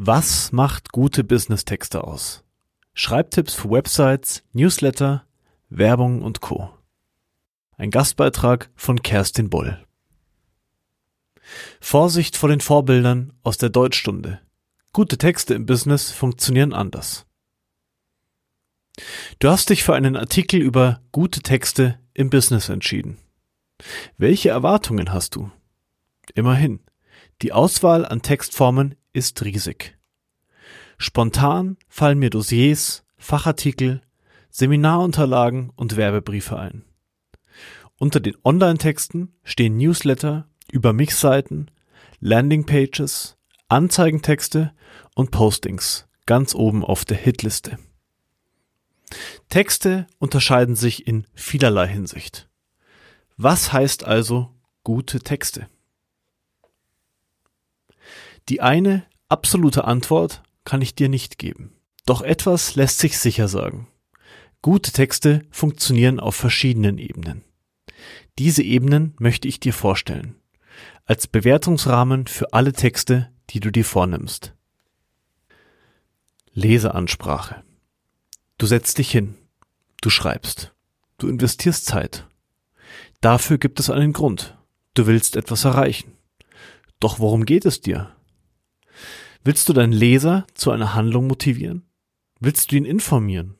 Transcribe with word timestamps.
Was 0.00 0.52
macht 0.52 0.92
gute 0.92 1.24
Business-Texte 1.24 2.04
aus? 2.04 2.44
Schreibtipps 2.94 3.54
für 3.54 3.68
Websites, 3.68 4.44
Newsletter, 4.52 5.26
Werbung 5.70 6.22
und 6.22 6.40
Co. 6.40 6.70
Ein 7.76 7.90
Gastbeitrag 7.90 8.70
von 8.76 9.02
Kerstin 9.02 9.50
Boll. 9.50 9.84
Vorsicht 11.80 12.36
vor 12.36 12.48
den 12.48 12.60
Vorbildern 12.60 13.32
aus 13.42 13.58
der 13.58 13.70
Deutschstunde. 13.70 14.40
Gute 14.92 15.18
Texte 15.18 15.54
im 15.54 15.66
Business 15.66 16.12
funktionieren 16.12 16.74
anders. 16.74 17.26
Du 19.40 19.48
hast 19.48 19.68
dich 19.68 19.82
für 19.82 19.96
einen 19.96 20.14
Artikel 20.14 20.60
über 20.60 21.00
gute 21.10 21.40
Texte 21.40 21.98
im 22.14 22.30
Business 22.30 22.68
entschieden. 22.68 23.18
Welche 24.16 24.50
Erwartungen 24.50 25.12
hast 25.12 25.34
du? 25.34 25.50
Immerhin, 26.36 26.84
die 27.42 27.52
Auswahl 27.52 28.06
an 28.06 28.22
Textformen 28.22 28.94
ist 29.12 29.44
riesig. 29.44 29.96
Spontan 30.98 31.76
fallen 31.88 32.18
mir 32.18 32.30
Dossiers, 32.30 33.04
Fachartikel, 33.16 34.02
Seminarunterlagen 34.50 35.70
und 35.76 35.96
Werbebriefe 35.96 36.58
ein. 36.58 36.84
Unter 37.98 38.20
den 38.20 38.36
Online-Texten 38.44 39.34
stehen 39.42 39.76
Newsletter, 39.76 40.48
über 40.70 40.92
mich 40.92 41.14
Seiten, 41.14 41.70
Landingpages, 42.20 43.36
Anzeigentexte 43.68 44.72
und 45.14 45.30
Postings 45.30 46.08
ganz 46.28 46.54
oben 46.54 46.84
auf 46.84 47.06
der 47.06 47.16
Hitliste. 47.16 47.78
Texte 49.48 50.06
unterscheiden 50.18 50.76
sich 50.76 51.06
in 51.06 51.26
vielerlei 51.32 51.88
Hinsicht. 51.88 52.50
Was 53.38 53.72
heißt 53.72 54.04
also 54.04 54.54
gute 54.84 55.20
Texte? 55.20 55.68
Die 58.48 58.62
eine 58.62 59.04
absolute 59.28 59.84
Antwort 59.84 60.42
kann 60.64 60.80
ich 60.80 60.94
dir 60.94 61.08
nicht 61.08 61.38
geben. 61.38 61.74
Doch 62.06 62.22
etwas 62.22 62.76
lässt 62.76 62.98
sich 62.98 63.18
sicher 63.18 63.46
sagen. 63.48 63.88
Gute 64.62 64.90
Texte 64.92 65.42
funktionieren 65.50 66.18
auf 66.18 66.34
verschiedenen 66.34 66.98
Ebenen. 66.98 67.44
Diese 68.38 68.62
Ebenen 68.62 69.14
möchte 69.18 69.48
ich 69.48 69.60
dir 69.60 69.74
vorstellen. 69.74 70.36
Als 71.04 71.26
Bewertungsrahmen 71.26 72.26
für 72.26 72.52
alle 72.52 72.72
Texte, 72.72 73.30
die 73.50 73.60
du 73.60 73.70
dir 73.70 73.84
vornimmst. 73.84 74.54
Leseansprache. 76.52 77.62
Du 78.56 78.66
setzt 78.66 78.98
dich 78.98 79.10
hin. 79.10 79.36
Du 80.00 80.10
schreibst. 80.10 80.72
Du 81.18 81.28
investierst 81.28 81.84
Zeit. 81.86 82.26
Dafür 83.20 83.58
gibt 83.58 83.80
es 83.80 83.90
einen 83.90 84.12
Grund. 84.12 84.56
Du 84.94 85.06
willst 85.06 85.36
etwas 85.36 85.64
erreichen. 85.64 86.16
Doch 87.00 87.18
worum 87.18 87.44
geht 87.44 87.64
es 87.64 87.80
dir? 87.80 88.14
Willst 89.44 89.68
du 89.68 89.72
deinen 89.72 89.92
Leser 89.92 90.46
zu 90.54 90.70
einer 90.70 90.94
Handlung 90.94 91.26
motivieren? 91.26 91.84
Willst 92.40 92.70
du 92.70 92.76
ihn 92.76 92.84
informieren? 92.84 93.56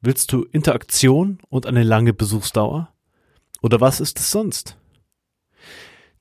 Willst 0.00 0.32
du 0.32 0.44
Interaktion 0.44 1.38
und 1.48 1.66
eine 1.66 1.82
lange 1.82 2.12
Besuchsdauer? 2.12 2.92
Oder 3.62 3.80
was 3.80 4.00
ist 4.00 4.18
es 4.18 4.30
sonst? 4.30 4.76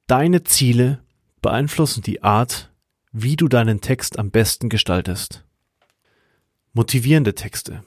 Deine 0.07 0.43
Ziele 0.43 1.03
beeinflussen 1.41 2.03
die 2.03 2.23
Art, 2.23 2.71
wie 3.11 3.35
du 3.35 3.47
deinen 3.47 3.81
Text 3.81 4.19
am 4.19 4.31
besten 4.31 4.69
gestaltest. 4.69 5.43
Motivierende 6.73 7.35
Texte. 7.35 7.83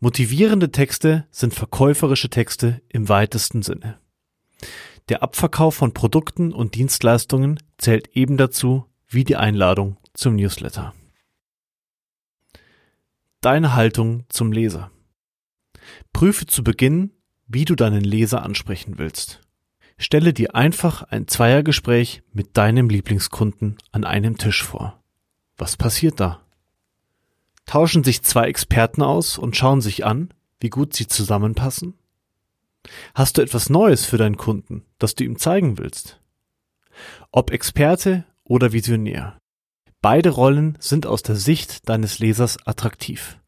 Motivierende 0.00 0.72
Texte 0.72 1.26
sind 1.30 1.54
verkäuferische 1.54 2.30
Texte 2.30 2.82
im 2.88 3.08
weitesten 3.08 3.62
Sinne. 3.62 3.98
Der 5.08 5.22
Abverkauf 5.22 5.74
von 5.74 5.94
Produkten 5.94 6.52
und 6.52 6.74
Dienstleistungen 6.74 7.60
zählt 7.78 8.08
eben 8.16 8.36
dazu 8.36 8.86
wie 9.12 9.24
die 9.24 9.36
Einladung 9.36 9.96
zum 10.14 10.36
Newsletter. 10.36 10.94
Deine 13.40 13.74
Haltung 13.74 14.24
zum 14.28 14.52
Leser. 14.52 14.92
Prüfe 16.12 16.46
zu 16.46 16.62
Beginn, 16.62 17.10
wie 17.48 17.64
du 17.64 17.74
deinen 17.74 18.04
Leser 18.04 18.42
ansprechen 18.44 18.98
willst. 18.98 19.40
Stelle 19.98 20.32
dir 20.32 20.54
einfach 20.54 21.02
ein 21.02 21.26
Zweiergespräch 21.26 22.22
mit 22.32 22.56
deinem 22.56 22.88
Lieblingskunden 22.88 23.78
an 23.90 24.04
einem 24.04 24.38
Tisch 24.38 24.62
vor. 24.62 25.02
Was 25.56 25.76
passiert 25.76 26.20
da? 26.20 26.46
Tauschen 27.66 28.04
sich 28.04 28.22
zwei 28.22 28.44
Experten 28.46 29.02
aus 29.02 29.38
und 29.38 29.56
schauen 29.56 29.80
sich 29.80 30.04
an, 30.06 30.32
wie 30.60 30.70
gut 30.70 30.94
sie 30.94 31.08
zusammenpassen? 31.08 31.94
Hast 33.14 33.38
du 33.38 33.42
etwas 33.42 33.70
Neues 33.70 34.04
für 34.06 34.18
deinen 34.18 34.36
Kunden, 34.36 34.84
das 34.98 35.16
du 35.16 35.24
ihm 35.24 35.36
zeigen 35.36 35.78
willst? 35.78 36.20
Ob 37.32 37.50
Experte 37.50 38.24
oder 38.50 38.72
Visionär. 38.72 39.38
Beide 40.02 40.30
Rollen 40.30 40.76
sind 40.80 41.06
aus 41.06 41.22
der 41.22 41.36
Sicht 41.36 41.88
deines 41.88 42.18
Lesers 42.18 42.58
attraktiv. 42.66 43.38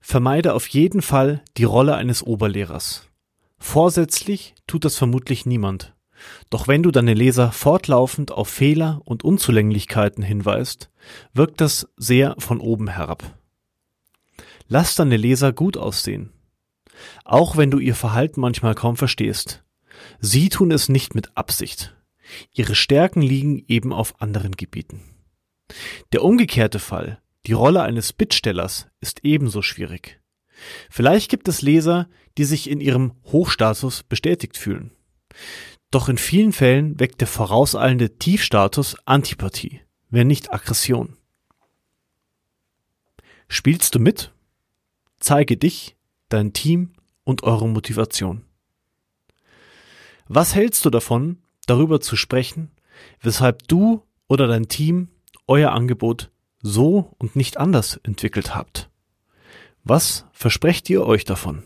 Vermeide 0.00 0.54
auf 0.54 0.66
jeden 0.68 1.02
Fall 1.02 1.44
die 1.58 1.64
Rolle 1.64 1.96
eines 1.96 2.22
Oberlehrers. 2.22 3.08
Vorsätzlich 3.58 4.54
tut 4.66 4.86
das 4.86 4.96
vermutlich 4.96 5.44
niemand. 5.44 5.94
Doch 6.48 6.66
wenn 6.66 6.82
du 6.82 6.90
deine 6.90 7.12
Leser 7.12 7.52
fortlaufend 7.52 8.32
auf 8.32 8.48
Fehler 8.48 9.02
und 9.04 9.22
Unzulänglichkeiten 9.22 10.24
hinweist, 10.24 10.90
wirkt 11.34 11.60
das 11.60 11.86
sehr 11.98 12.36
von 12.38 12.58
oben 12.58 12.88
herab. 12.88 13.38
Lass 14.66 14.94
deine 14.94 15.18
Leser 15.18 15.52
gut 15.52 15.76
aussehen. 15.76 16.32
Auch 17.24 17.58
wenn 17.58 17.70
du 17.70 17.78
ihr 17.78 17.94
Verhalten 17.94 18.40
manchmal 18.40 18.74
kaum 18.74 18.96
verstehst. 18.96 19.62
Sie 20.20 20.48
tun 20.48 20.70
es 20.70 20.88
nicht 20.88 21.14
mit 21.14 21.36
Absicht. 21.36 21.94
Ihre 22.52 22.74
Stärken 22.74 23.22
liegen 23.22 23.64
eben 23.68 23.92
auf 23.92 24.20
anderen 24.20 24.52
Gebieten. 24.52 25.02
Der 26.12 26.22
umgekehrte 26.22 26.78
Fall, 26.78 27.20
die 27.46 27.52
Rolle 27.52 27.82
eines 27.82 28.12
Bittstellers, 28.12 28.88
ist 29.00 29.24
ebenso 29.24 29.62
schwierig. 29.62 30.20
Vielleicht 30.90 31.30
gibt 31.30 31.48
es 31.48 31.62
Leser, 31.62 32.08
die 32.36 32.44
sich 32.44 32.68
in 32.68 32.80
ihrem 32.80 33.12
Hochstatus 33.24 34.02
bestätigt 34.02 34.56
fühlen. 34.56 34.90
Doch 35.90 36.08
in 36.08 36.18
vielen 36.18 36.52
Fällen 36.52 37.00
weckt 37.00 37.20
der 37.20 37.28
vorauseilende 37.28 38.18
Tiefstatus 38.18 38.96
Antipathie, 39.06 39.80
wenn 40.10 40.26
nicht 40.26 40.52
Aggression. 40.52 41.16
Spielst 43.48 43.94
du 43.94 43.98
mit? 43.98 44.32
Zeige 45.18 45.56
dich, 45.56 45.96
dein 46.28 46.52
Team 46.52 46.92
und 47.24 47.42
eure 47.42 47.68
Motivation. 47.68 48.44
Was 50.28 50.54
hältst 50.54 50.84
du 50.84 50.90
davon, 50.90 51.39
darüber 51.70 52.00
zu 52.00 52.16
sprechen, 52.16 52.70
weshalb 53.22 53.66
du 53.68 54.02
oder 54.28 54.46
dein 54.46 54.68
Team 54.68 55.08
euer 55.46 55.72
Angebot 55.72 56.30
so 56.60 57.14
und 57.18 57.36
nicht 57.36 57.56
anders 57.56 57.98
entwickelt 58.02 58.54
habt. 58.54 58.90
Was 59.84 60.26
versprecht 60.32 60.90
ihr 60.90 61.06
euch 61.06 61.24
davon? 61.24 61.62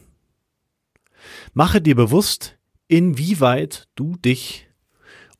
Mache 1.52 1.80
dir 1.80 1.96
bewusst, 1.96 2.56
inwieweit 2.86 3.88
du 3.96 4.16
dich 4.16 4.68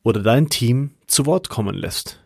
oder 0.03 0.21
dein 0.21 0.49
Team 0.49 0.91
zu 1.07 1.25
Wort 1.25 1.49
kommen 1.49 1.75
lässt. 1.75 2.21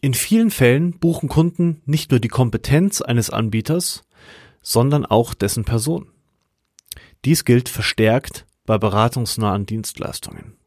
In 0.00 0.14
vielen 0.14 0.50
Fällen 0.50 0.98
buchen 0.98 1.28
Kunden 1.28 1.82
nicht 1.86 2.10
nur 2.10 2.20
die 2.20 2.28
Kompetenz 2.28 3.00
eines 3.00 3.30
Anbieters, 3.30 4.02
sondern 4.60 5.06
auch 5.06 5.34
dessen 5.34 5.64
Person. 5.64 6.10
Dies 7.24 7.44
gilt 7.44 7.68
verstärkt 7.68 8.46
bei 8.64 8.76
beratungsnahen 8.76 9.66
Dienstleistungen. 9.66 10.57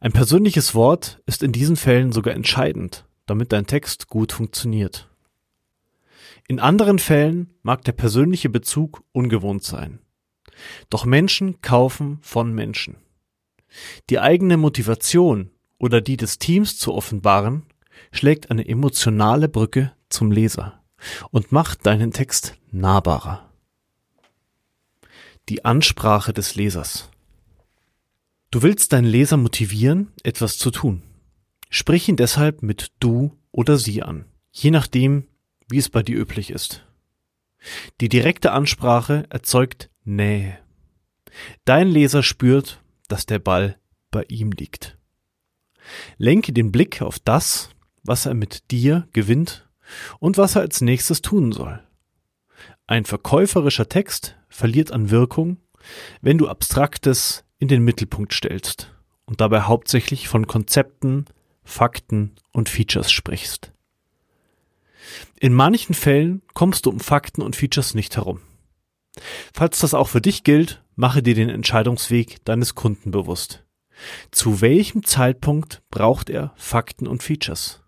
Ein 0.00 0.12
persönliches 0.12 0.74
Wort 0.74 1.20
ist 1.26 1.42
in 1.42 1.52
diesen 1.52 1.76
Fällen 1.76 2.12
sogar 2.12 2.34
entscheidend, 2.34 3.06
damit 3.26 3.52
dein 3.52 3.66
Text 3.66 4.08
gut 4.08 4.32
funktioniert. 4.32 5.08
In 6.46 6.60
anderen 6.60 6.98
Fällen 6.98 7.54
mag 7.62 7.84
der 7.84 7.92
persönliche 7.92 8.50
Bezug 8.50 9.02
ungewohnt 9.12 9.64
sein. 9.64 10.00
Doch 10.90 11.04
Menschen 11.04 11.60
kaufen 11.62 12.18
von 12.20 12.52
Menschen. 12.52 12.96
Die 14.10 14.20
eigene 14.20 14.56
Motivation 14.56 15.50
oder 15.78 16.00
die 16.00 16.16
des 16.16 16.38
Teams 16.38 16.78
zu 16.78 16.94
offenbaren, 16.94 17.64
schlägt 18.12 18.50
eine 18.50 18.66
emotionale 18.66 19.48
Brücke 19.48 19.92
zum 20.08 20.30
Leser 20.30 20.82
und 21.30 21.52
macht 21.52 21.86
deinen 21.86 22.12
Text 22.12 22.56
nahbarer. 22.70 23.50
Die 25.48 25.64
Ansprache 25.64 26.32
des 26.32 26.54
Lesers. 26.54 27.10
Du 28.54 28.62
willst 28.62 28.92
deinen 28.92 29.08
Leser 29.08 29.36
motivieren, 29.36 30.12
etwas 30.22 30.58
zu 30.58 30.70
tun. 30.70 31.02
Sprich 31.70 32.08
ihn 32.08 32.14
deshalb 32.14 32.62
mit 32.62 32.92
du 33.00 33.36
oder 33.50 33.78
sie 33.78 34.04
an, 34.04 34.26
je 34.52 34.70
nachdem, 34.70 35.26
wie 35.68 35.78
es 35.78 35.88
bei 35.88 36.04
dir 36.04 36.16
üblich 36.16 36.50
ist. 36.50 36.86
Die 38.00 38.08
direkte 38.08 38.52
Ansprache 38.52 39.24
erzeugt 39.28 39.90
Nähe. 40.04 40.56
Dein 41.64 41.88
Leser 41.88 42.22
spürt, 42.22 42.80
dass 43.08 43.26
der 43.26 43.40
Ball 43.40 43.76
bei 44.12 44.22
ihm 44.28 44.52
liegt. 44.52 44.98
Lenke 46.16 46.52
den 46.52 46.70
Blick 46.70 47.02
auf 47.02 47.18
das, 47.18 47.70
was 48.04 48.24
er 48.24 48.34
mit 48.34 48.70
dir 48.70 49.08
gewinnt 49.12 49.68
und 50.20 50.38
was 50.38 50.54
er 50.54 50.62
als 50.62 50.80
nächstes 50.80 51.22
tun 51.22 51.50
soll. 51.50 51.82
Ein 52.86 53.04
verkäuferischer 53.04 53.88
Text 53.88 54.36
verliert 54.48 54.92
an 54.92 55.10
Wirkung, 55.10 55.56
wenn 56.20 56.38
du 56.38 56.46
Abstraktes 56.46 57.43
in 57.58 57.68
den 57.68 57.82
Mittelpunkt 57.82 58.32
stellst 58.32 58.92
und 59.24 59.40
dabei 59.40 59.62
hauptsächlich 59.62 60.28
von 60.28 60.46
Konzepten, 60.46 61.26
Fakten 61.64 62.32
und 62.52 62.68
Features 62.68 63.10
sprichst. 63.10 63.72
In 65.38 65.52
manchen 65.52 65.94
Fällen 65.94 66.42
kommst 66.54 66.86
du 66.86 66.90
um 66.90 67.00
Fakten 67.00 67.42
und 67.42 67.56
Features 67.56 67.94
nicht 67.94 68.16
herum. 68.16 68.40
Falls 69.52 69.78
das 69.78 69.94
auch 69.94 70.08
für 70.08 70.20
dich 70.20 70.44
gilt, 70.44 70.82
mache 70.96 71.22
dir 71.22 71.34
den 71.34 71.48
Entscheidungsweg 71.48 72.44
deines 72.44 72.74
Kunden 72.74 73.10
bewusst. 73.10 73.64
Zu 74.30 74.60
welchem 74.60 75.04
Zeitpunkt 75.04 75.82
braucht 75.90 76.30
er 76.30 76.52
Fakten 76.56 77.06
und 77.06 77.22
Features? 77.22 77.82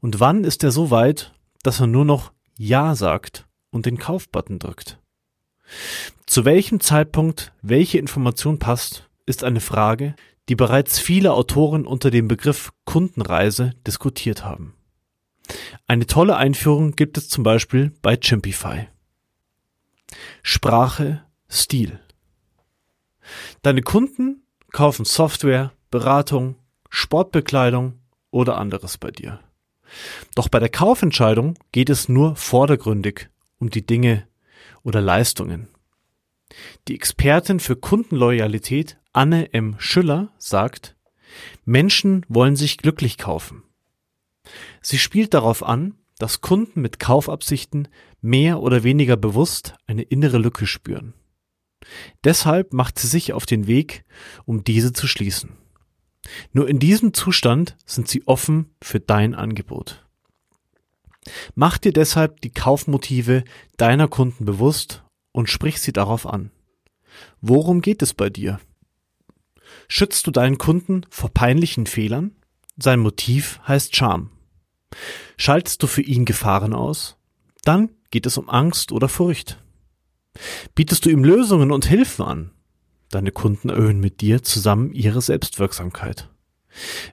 Und 0.00 0.20
wann 0.20 0.44
ist 0.44 0.64
er 0.64 0.72
so 0.72 0.90
weit, 0.90 1.32
dass 1.62 1.80
er 1.80 1.86
nur 1.86 2.04
noch 2.04 2.32
Ja 2.58 2.94
sagt 2.94 3.46
und 3.70 3.86
den 3.86 3.98
Kaufbutton 3.98 4.58
drückt? 4.58 4.98
Zu 6.26 6.44
welchem 6.44 6.80
Zeitpunkt 6.80 7.52
welche 7.62 7.98
Information 7.98 8.58
passt, 8.58 9.08
ist 9.26 9.44
eine 9.44 9.60
Frage, 9.60 10.14
die 10.48 10.56
bereits 10.56 10.98
viele 10.98 11.32
Autoren 11.32 11.86
unter 11.86 12.10
dem 12.10 12.28
Begriff 12.28 12.72
Kundenreise 12.84 13.72
diskutiert 13.86 14.44
haben. 14.44 14.74
Eine 15.86 16.06
tolle 16.06 16.36
Einführung 16.36 16.92
gibt 16.92 17.18
es 17.18 17.28
zum 17.28 17.44
Beispiel 17.44 17.92
bei 18.02 18.16
Chimpify. 18.16 18.88
Sprache, 20.42 21.22
Stil. 21.48 22.00
Deine 23.62 23.82
Kunden 23.82 24.42
kaufen 24.72 25.04
Software, 25.04 25.72
Beratung, 25.90 26.56
Sportbekleidung 26.88 28.00
oder 28.30 28.58
anderes 28.58 28.98
bei 28.98 29.10
dir. 29.10 29.40
Doch 30.34 30.48
bei 30.48 30.58
der 30.58 30.70
Kaufentscheidung 30.70 31.58
geht 31.70 31.90
es 31.90 32.08
nur 32.08 32.36
vordergründig 32.36 33.28
um 33.58 33.70
die 33.70 33.86
Dinge 33.86 34.26
oder 34.82 35.00
Leistungen. 35.00 35.68
Die 36.88 36.94
Expertin 36.94 37.60
für 37.60 37.76
Kundenloyalität 37.76 38.98
Anne 39.12 39.52
M. 39.52 39.76
Schüller 39.78 40.32
sagt, 40.38 40.96
Menschen 41.64 42.24
wollen 42.28 42.56
sich 42.56 42.78
glücklich 42.78 43.18
kaufen. 43.18 43.62
Sie 44.80 44.98
spielt 44.98 45.34
darauf 45.34 45.62
an, 45.62 45.94
dass 46.18 46.40
Kunden 46.40 46.80
mit 46.80 46.98
Kaufabsichten 46.98 47.88
mehr 48.20 48.60
oder 48.60 48.84
weniger 48.84 49.16
bewusst 49.16 49.74
eine 49.86 50.02
innere 50.02 50.38
Lücke 50.38 50.66
spüren. 50.66 51.14
Deshalb 52.22 52.72
macht 52.72 52.98
sie 52.98 53.08
sich 53.08 53.32
auf 53.32 53.46
den 53.46 53.66
Weg, 53.66 54.04
um 54.44 54.62
diese 54.62 54.92
zu 54.92 55.06
schließen. 55.06 55.56
Nur 56.52 56.68
in 56.68 56.78
diesem 56.78 57.14
Zustand 57.14 57.76
sind 57.84 58.08
sie 58.08 58.26
offen 58.26 58.74
für 58.80 59.00
dein 59.00 59.34
Angebot. 59.34 60.06
Mach 61.54 61.78
dir 61.78 61.92
deshalb 61.92 62.40
die 62.40 62.52
Kaufmotive 62.52 63.44
deiner 63.76 64.08
Kunden 64.08 64.44
bewusst 64.44 65.04
und 65.32 65.48
sprich 65.48 65.80
sie 65.80 65.92
darauf 65.92 66.26
an. 66.26 66.50
Worum 67.40 67.80
geht 67.80 68.02
es 68.02 68.14
bei 68.14 68.30
dir? 68.30 68.60
Schützt 69.88 70.26
du 70.26 70.30
deinen 70.30 70.58
Kunden 70.58 71.06
vor 71.10 71.30
peinlichen 71.30 71.86
Fehlern? 71.86 72.32
Sein 72.76 73.00
Motiv 73.00 73.60
heißt 73.66 73.94
Charme. 73.94 74.30
Schaltest 75.36 75.82
du 75.82 75.86
für 75.86 76.02
ihn 76.02 76.24
Gefahren 76.24 76.74
aus? 76.74 77.16
Dann 77.64 77.90
geht 78.10 78.26
es 78.26 78.36
um 78.36 78.48
Angst 78.48 78.92
oder 78.92 79.08
Furcht. 79.08 79.58
Bietest 80.74 81.04
du 81.04 81.10
ihm 81.10 81.24
Lösungen 81.24 81.70
und 81.70 81.86
Hilfen 81.86 82.24
an? 82.24 82.50
Deine 83.10 83.30
Kunden 83.30 83.68
erhöhen 83.68 84.00
mit 84.00 84.20
dir 84.20 84.42
zusammen 84.42 84.92
ihre 84.92 85.20
Selbstwirksamkeit. 85.20 86.30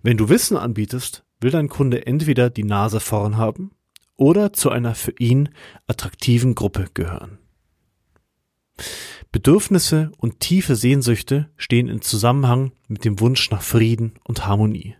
Wenn 0.02 0.18
du 0.18 0.30
Wissen 0.30 0.56
anbietest, 0.56 1.24
will 1.42 1.52
dein 1.52 1.68
Kunde 1.68 2.08
entweder 2.08 2.50
die 2.50 2.64
Nase 2.64 3.02
vorn 3.02 3.38
haben 3.38 3.72
oder 4.20 4.52
zu 4.54 4.70
einer 4.70 4.96
für 4.96 5.14
ihn 5.18 5.50
attraktiven 5.88 6.54
Gruppe 6.54 6.88
gehören. 6.94 7.40
Bedürfnisse 9.32 10.12
und 10.18 10.40
tiefe 10.40 10.76
Sehnsüchte 10.76 11.50
stehen 11.58 11.88
in 11.88 12.02
Zusammenhang 12.02 12.74
mit 12.88 13.06
dem 13.06 13.20
Wunsch 13.20 13.50
nach 13.50 13.62
Frieden 13.62 14.14
und 14.24 14.46
Harmonie. 14.46 14.96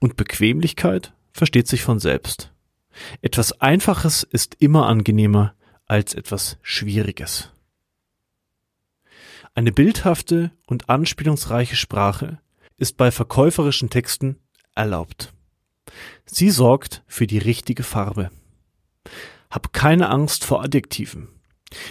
Und 0.00 0.16
Bequemlichkeit 0.16 1.12
versteht 1.32 1.68
sich 1.68 1.82
von 1.82 2.00
selbst. 2.00 2.52
Etwas 3.22 3.60
Einfaches 3.60 4.24
ist 4.24 4.56
immer 4.58 4.86
angenehmer 4.86 5.54
als 5.86 6.14
etwas 6.14 6.58
Schwieriges. 6.62 7.50
Eine 9.54 9.72
bildhafte 9.72 10.50
und 10.66 10.88
anspielungsreiche 10.88 11.76
Sprache 11.76 12.40
ist 12.76 12.96
bei 12.96 13.10
verkäuferischen 13.10 13.90
Texten 13.90 14.36
erlaubt. 14.74 15.32
Sie 16.24 16.50
sorgt 16.50 17.02
für 17.06 17.26
die 17.26 17.38
richtige 17.38 17.82
Farbe. 17.82 18.30
Hab 19.50 19.72
keine 19.72 20.08
Angst 20.10 20.44
vor 20.44 20.62
Adjektiven. 20.62 21.28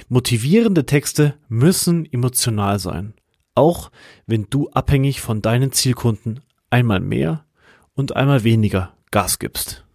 Motivierende 0.08 0.86
Texte 0.86 1.38
müssen 1.48 2.06
emotional 2.12 2.80
sein, 2.80 3.14
auch 3.56 3.92
wenn 4.26 4.48
du 4.50 4.70
abhängig 4.70 5.22
von 5.22 5.42
deinen 5.42 5.72
Zielkunden 5.72 6.42
einmal 6.70 7.00
mehr 7.00 7.46
und 7.94 8.16
einmal 8.16 8.44
weniger 8.44 8.94
Gas 9.12 9.40
gibst. 9.40 9.86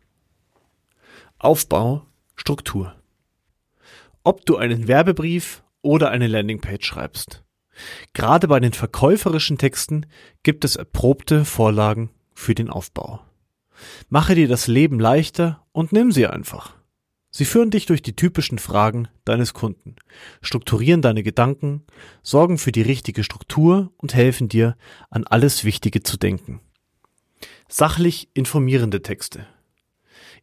Aufbau, 1.38 2.06
Struktur. 2.36 2.94
Ob 4.22 4.46
du 4.46 4.56
einen 4.56 4.88
Werbebrief 4.88 5.62
oder 5.82 6.10
eine 6.10 6.26
Landingpage 6.26 6.84
schreibst. 6.84 7.44
Gerade 8.12 8.48
bei 8.48 8.60
den 8.60 8.72
verkäuferischen 8.72 9.58
Texten 9.58 10.06
gibt 10.42 10.64
es 10.64 10.76
erprobte 10.76 11.44
Vorlagen 11.44 12.10
für 12.34 12.54
den 12.54 12.70
Aufbau. 12.70 13.20
Mache 14.08 14.34
dir 14.34 14.48
das 14.48 14.66
Leben 14.66 15.00
leichter 15.00 15.64
und 15.72 15.92
nimm 15.92 16.12
sie 16.12 16.26
einfach. 16.26 16.74
Sie 17.36 17.44
führen 17.44 17.72
dich 17.72 17.86
durch 17.86 18.00
die 18.00 18.14
typischen 18.14 18.58
Fragen 18.58 19.08
deines 19.24 19.54
Kunden, 19.54 19.96
strukturieren 20.40 21.02
deine 21.02 21.24
Gedanken, 21.24 21.82
sorgen 22.22 22.58
für 22.58 22.70
die 22.70 22.82
richtige 22.82 23.24
Struktur 23.24 23.92
und 23.96 24.14
helfen 24.14 24.48
dir, 24.48 24.76
an 25.10 25.24
alles 25.24 25.64
Wichtige 25.64 26.04
zu 26.04 26.16
denken. 26.16 26.60
Sachlich 27.68 28.28
informierende 28.34 29.02
Texte. 29.02 29.48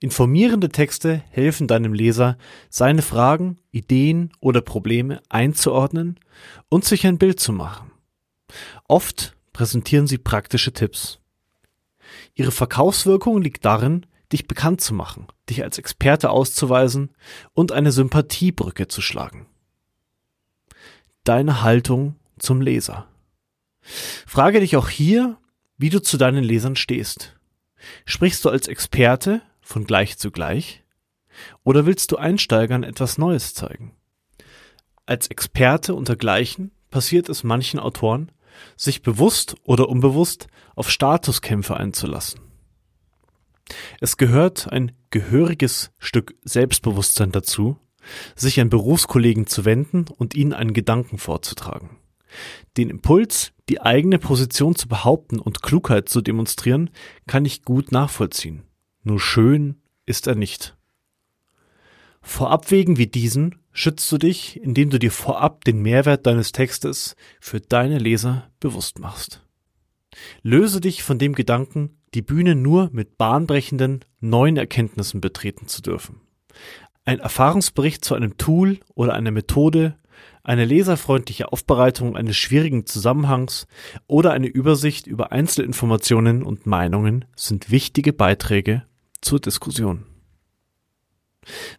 Informierende 0.01 0.67
Texte 0.67 1.23
helfen 1.29 1.69
deinem 1.69 1.93
Leser, 1.93 2.37
seine 2.69 3.03
Fragen, 3.03 3.59
Ideen 3.71 4.33
oder 4.41 4.59
Probleme 4.59 5.21
einzuordnen 5.29 6.19
und 6.67 6.83
sich 6.83 7.07
ein 7.07 7.17
Bild 7.17 7.39
zu 7.39 7.53
machen. 7.53 7.89
Oft 8.89 9.37
präsentieren 9.53 10.07
sie 10.07 10.17
praktische 10.17 10.73
Tipps. 10.73 11.20
Ihre 12.41 12.51
Verkaufswirkung 12.51 13.39
liegt 13.39 13.65
darin, 13.65 14.07
dich 14.33 14.47
bekannt 14.47 14.81
zu 14.81 14.95
machen, 14.95 15.27
dich 15.47 15.61
als 15.61 15.77
Experte 15.77 16.31
auszuweisen 16.31 17.11
und 17.53 17.71
eine 17.71 17.91
Sympathiebrücke 17.91 18.87
zu 18.87 18.99
schlagen. 18.99 19.45
Deine 21.23 21.61
Haltung 21.61 22.15
zum 22.39 22.59
Leser. 22.59 23.07
Frage 24.25 24.59
dich 24.59 24.75
auch 24.75 24.89
hier, 24.89 25.37
wie 25.77 25.91
du 25.91 26.01
zu 26.01 26.17
deinen 26.17 26.43
Lesern 26.43 26.75
stehst. 26.75 27.39
Sprichst 28.05 28.43
du 28.43 28.49
als 28.49 28.67
Experte 28.67 29.43
von 29.61 29.85
gleich 29.85 30.17
zu 30.17 30.31
gleich? 30.31 30.83
Oder 31.63 31.85
willst 31.85 32.11
du 32.11 32.17
Einsteigern 32.17 32.81
etwas 32.81 33.19
Neues 33.19 33.53
zeigen? 33.53 33.91
Als 35.05 35.27
Experte 35.27 35.93
unter 35.93 36.15
Gleichen 36.15 36.71
passiert 36.89 37.29
es 37.29 37.43
manchen 37.43 37.79
Autoren, 37.79 38.31
sich 38.77 39.01
bewusst 39.01 39.55
oder 39.63 39.89
unbewusst 39.89 40.47
auf 40.75 40.89
Statuskämpfe 40.89 41.77
einzulassen. 41.77 42.41
Es 43.99 44.17
gehört 44.17 44.71
ein 44.71 44.91
gehöriges 45.09 45.91
Stück 45.97 46.35
Selbstbewusstsein 46.43 47.31
dazu, 47.31 47.77
sich 48.35 48.59
an 48.59 48.69
Berufskollegen 48.69 49.47
zu 49.47 49.65
wenden 49.65 50.05
und 50.17 50.33
ihnen 50.33 50.53
einen 50.53 50.73
Gedanken 50.73 51.17
vorzutragen. 51.17 51.97
Den 52.77 52.89
Impuls, 52.89 53.51
die 53.69 53.81
eigene 53.81 54.19
Position 54.19 54.75
zu 54.75 54.87
behaupten 54.87 55.39
und 55.39 55.61
Klugheit 55.61 56.09
zu 56.09 56.21
demonstrieren, 56.21 56.89
kann 57.27 57.45
ich 57.45 57.63
gut 57.63 57.91
nachvollziehen. 57.91 58.63
Nur 59.03 59.19
schön 59.19 59.81
ist 60.05 60.27
er 60.27 60.35
nicht. 60.35 60.75
Vor 62.21 62.51
Abwägen 62.51 62.97
wie 62.97 63.07
diesen 63.07 63.60
schützt 63.73 64.11
du 64.11 64.17
dich, 64.17 64.61
indem 64.61 64.89
du 64.89 64.99
dir 64.99 65.11
vorab 65.11 65.63
den 65.65 65.81
Mehrwert 65.81 66.25
deines 66.25 66.51
Textes 66.51 67.15
für 67.39 67.59
deine 67.59 67.97
Leser 67.97 68.49
bewusst 68.59 68.99
machst. 68.99 69.45
Löse 70.43 70.81
dich 70.81 71.03
von 71.03 71.19
dem 71.19 71.33
Gedanken, 71.33 71.97
die 72.13 72.21
Bühne 72.21 72.55
nur 72.55 72.89
mit 72.91 73.17
bahnbrechenden, 73.17 74.03
neuen 74.19 74.57
Erkenntnissen 74.57 75.21
betreten 75.21 75.67
zu 75.67 75.81
dürfen. 75.81 76.21
Ein 77.05 77.19
Erfahrungsbericht 77.19 78.03
zu 78.03 78.13
einem 78.15 78.37
Tool 78.37 78.79
oder 78.93 79.13
einer 79.13 79.31
Methode, 79.31 79.97
eine 80.43 80.65
leserfreundliche 80.65 81.51
Aufbereitung 81.51 82.15
eines 82.15 82.35
schwierigen 82.35 82.85
Zusammenhangs 82.85 83.67
oder 84.07 84.31
eine 84.31 84.47
Übersicht 84.47 85.07
über 85.07 85.31
Einzelinformationen 85.31 86.43
und 86.43 86.65
Meinungen 86.65 87.25
sind 87.35 87.71
wichtige 87.71 88.11
Beiträge 88.11 88.83
zur 89.21 89.39
Diskussion. 89.39 90.10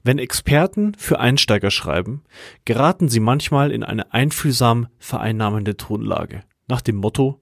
Wenn 0.03 0.19
Experten 0.19 0.95
für 0.97 1.21
Einsteiger 1.21 1.71
schreiben, 1.71 2.25
geraten 2.65 3.09
sie 3.09 3.21
manchmal 3.21 3.71
in 3.71 3.85
eine 3.85 4.13
einfühlsam 4.13 4.89
vereinnahmende 4.99 5.77
Tonlage, 5.77 6.43
nach 6.67 6.81
dem 6.81 6.97
Motto 6.97 7.41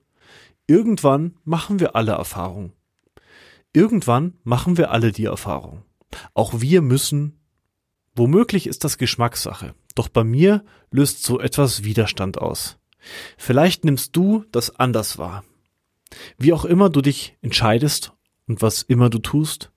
Irgendwann 0.67 1.35
machen 1.43 1.81
wir 1.81 1.97
alle 1.97 2.13
Erfahrung. 2.13 2.73
Irgendwann 3.73 4.35
machen 4.45 4.79
wir 4.79 4.93
alle 4.93 5.11
die 5.11 5.25
Erfahrung. 5.25 5.85
Auch 6.33 6.61
wir 6.61 6.81
müssen. 6.81 7.41
Womöglich 8.15 8.69
ist 8.69 8.85
das 8.85 8.97
Geschmackssache, 8.97 9.75
doch 9.97 10.09
bei 10.09 10.23
mir 10.23 10.65
löst 10.93 11.25
so 11.25 11.41
etwas 11.41 11.83
Widerstand 11.83 12.39
aus. 12.39 12.79
Vielleicht 13.37 13.85
nimmst 13.85 14.15
du 14.15 14.45
das 14.53 14.79
anders 14.79 15.19
wahr. 15.19 15.45
Wie 16.39 16.53
auch 16.53 16.65
immer 16.65 16.91
du 16.91 17.01
dich 17.01 17.37
entscheidest 17.41 18.13
und 18.47 18.63
was 18.63 18.83
immer 18.83 19.11
du 19.11 19.19
tust, 19.19 19.73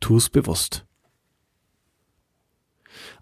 tu 0.00 0.16
es 0.16 0.28
bewusst. 0.28 0.85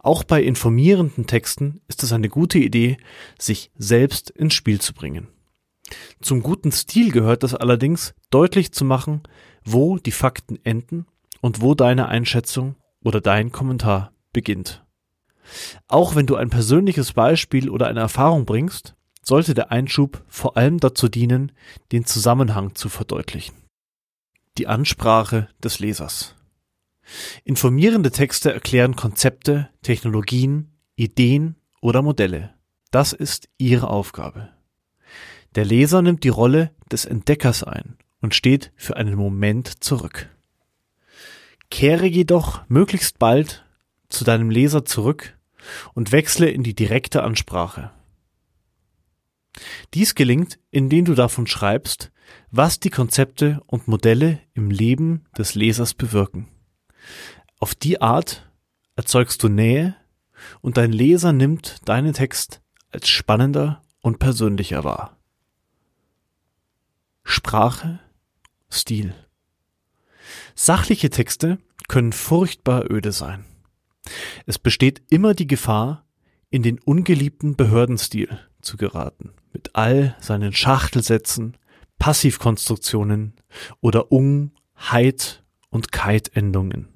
Auch 0.05 0.23
bei 0.23 0.43
informierenden 0.43 1.27
Texten 1.27 1.81
ist 1.89 2.03
es 2.03 2.13
eine 2.13 2.29
gute 2.29 2.59
Idee, 2.59 2.99
sich 3.39 3.71
selbst 3.75 4.29
ins 4.29 4.53
Spiel 4.53 4.79
zu 4.79 4.93
bringen. 4.93 5.29
Zum 6.21 6.43
guten 6.43 6.73
Stil 6.73 7.11
gehört 7.11 7.43
es 7.43 7.55
allerdings, 7.55 8.15
deutlich 8.29 8.73
zu 8.73 8.85
machen, 8.85 9.23
wo 9.65 9.97
die 9.97 10.13
Fakten 10.13 10.59
enden 10.63 11.07
und 11.41 11.63
wo 11.63 11.75
deine 11.75 12.09
Einschätzung 12.09 12.77
oder 13.03 13.23
dein 13.23 13.51
Kommentar 13.51 14.13
beginnt. 14.35 14.85
Auch 15.89 16.15
wenn 16.15 16.27
du 16.27 16.37
ein 16.37 16.51
persönliches 16.51 17.15
Beispiel 17.15 17.71
oder 17.71 17.87
eine 17.87 18.01
Erfahrung 18.01 18.45
bringst, 18.45 18.95
sollte 19.23 19.55
der 19.55 19.73
Einschub 19.73 20.23
vor 20.29 20.59
allem 20.59 20.81
dazu 20.81 21.09
dienen, 21.09 21.51
den 21.93 22.05
Zusammenhang 22.05 22.75
zu 22.75 22.91
verdeutlichen. 22.91 23.57
Die 24.59 24.67
Ansprache 24.67 25.49
des 25.63 25.79
Lesers. 25.79 26.34
Informierende 27.45 28.11
Texte 28.11 28.53
erklären 28.53 28.97
Konzepte, 28.97 29.69
Technologien, 29.83 30.73
Ideen 30.97 31.57
oder 31.81 32.03
Modelle. 32.03 32.55
Das 32.91 33.13
ist 33.13 33.49
ihre 33.59 33.89
Aufgabe. 33.89 34.51
Der 35.55 35.65
Leser 35.65 36.03
nimmt 36.03 36.25
die 36.25 36.29
Rolle 36.31 36.71
des 36.91 37.05
Entdeckers 37.05 37.63
ein 37.63 37.97
und 38.21 38.35
steht 38.35 38.73
für 38.77 38.97
einen 38.97 39.15
Moment 39.15 39.83
zurück. 39.85 40.31
Kehre 41.71 42.07
jedoch 42.07 42.63
möglichst 42.69 43.19
bald 43.19 43.65
zu 44.09 44.25
deinem 44.25 44.51
Leser 44.51 44.85
zurück 44.85 45.37
und 45.93 46.13
wechsle 46.13 46.49
in 46.49 46.63
die 46.63 46.75
direkte 46.75 47.23
Ansprache. 47.23 47.91
Dies 49.93 50.15
gelingt, 50.15 50.59
indem 50.71 51.05
du 51.05 51.15
davon 51.15 51.47
schreibst, 51.47 52.11
was 52.51 52.81
die 52.81 52.91
Konzepte 52.91 53.61
und 53.67 53.89
Modelle 53.89 54.41
im 54.55 54.71
Leben 54.71 55.25
des 55.37 55.55
Lesers 55.55 55.95
bewirken. 55.95 56.49
Auf 57.59 57.75
die 57.75 58.01
Art 58.01 58.49
erzeugst 58.97 59.43
du 59.43 59.49
Nähe 59.49 59.97
und 60.61 60.77
dein 60.77 60.93
Leser 60.93 61.33
nimmt 61.33 61.89
deinen 61.89 62.13
Text 62.13 62.61
als 62.91 63.09
spannender 63.09 63.83
und 64.01 64.19
persönlicher 64.19 64.85
wahr. 64.85 65.19
Sprache, 67.25 68.01
Stil. 68.71 69.15
Sachliche 70.55 71.11
Texte 71.11 71.59
können 71.89 72.13
furchtbar 72.13 72.91
öde 72.91 73.13
sein. 73.13 73.45
Es 74.47 74.59
besteht 74.59 75.03
immer 75.11 75.35
die 75.35 75.47
Gefahr, 75.47 76.05
in 76.51 76.63
den 76.63 76.79
ungeliebten 76.79 77.57
Behördenstil 77.57 78.39
zu 78.61 78.77
geraten, 78.77 79.33
mit 79.53 79.75
all 79.75 80.17
seinen 80.21 80.53
Schachtelsätzen, 80.53 81.57
Passivkonstruktionen 81.99 83.35
oder 83.81 84.13
Ung, 84.13 84.53
Heit 84.77 85.43
und 85.71 85.91
Kite-Endungen. 85.91 86.94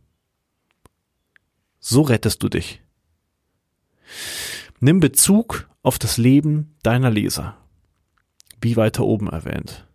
So 1.90 2.02
rettest 2.02 2.42
du 2.42 2.50
dich. 2.50 2.82
Nimm 4.78 5.00
Bezug 5.00 5.70
auf 5.80 5.98
das 5.98 6.18
Leben 6.18 6.76
deiner 6.82 7.08
Leser, 7.08 7.56
wie 8.60 8.76
weiter 8.76 9.04
oben 9.04 9.26
erwähnt. 9.26 9.88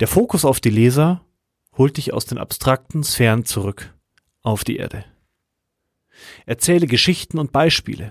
Der 0.00 0.08
Fokus 0.08 0.44
auf 0.44 0.58
die 0.58 0.70
Leser 0.70 1.24
holt 1.78 1.98
dich 1.98 2.12
aus 2.12 2.24
den 2.24 2.36
abstrakten 2.36 3.04
Sphären 3.04 3.44
zurück 3.44 3.94
auf 4.42 4.64
die 4.64 4.74
Erde. 4.74 5.04
Erzähle 6.46 6.88
Geschichten 6.88 7.38
und 7.38 7.52
Beispiele. 7.52 8.10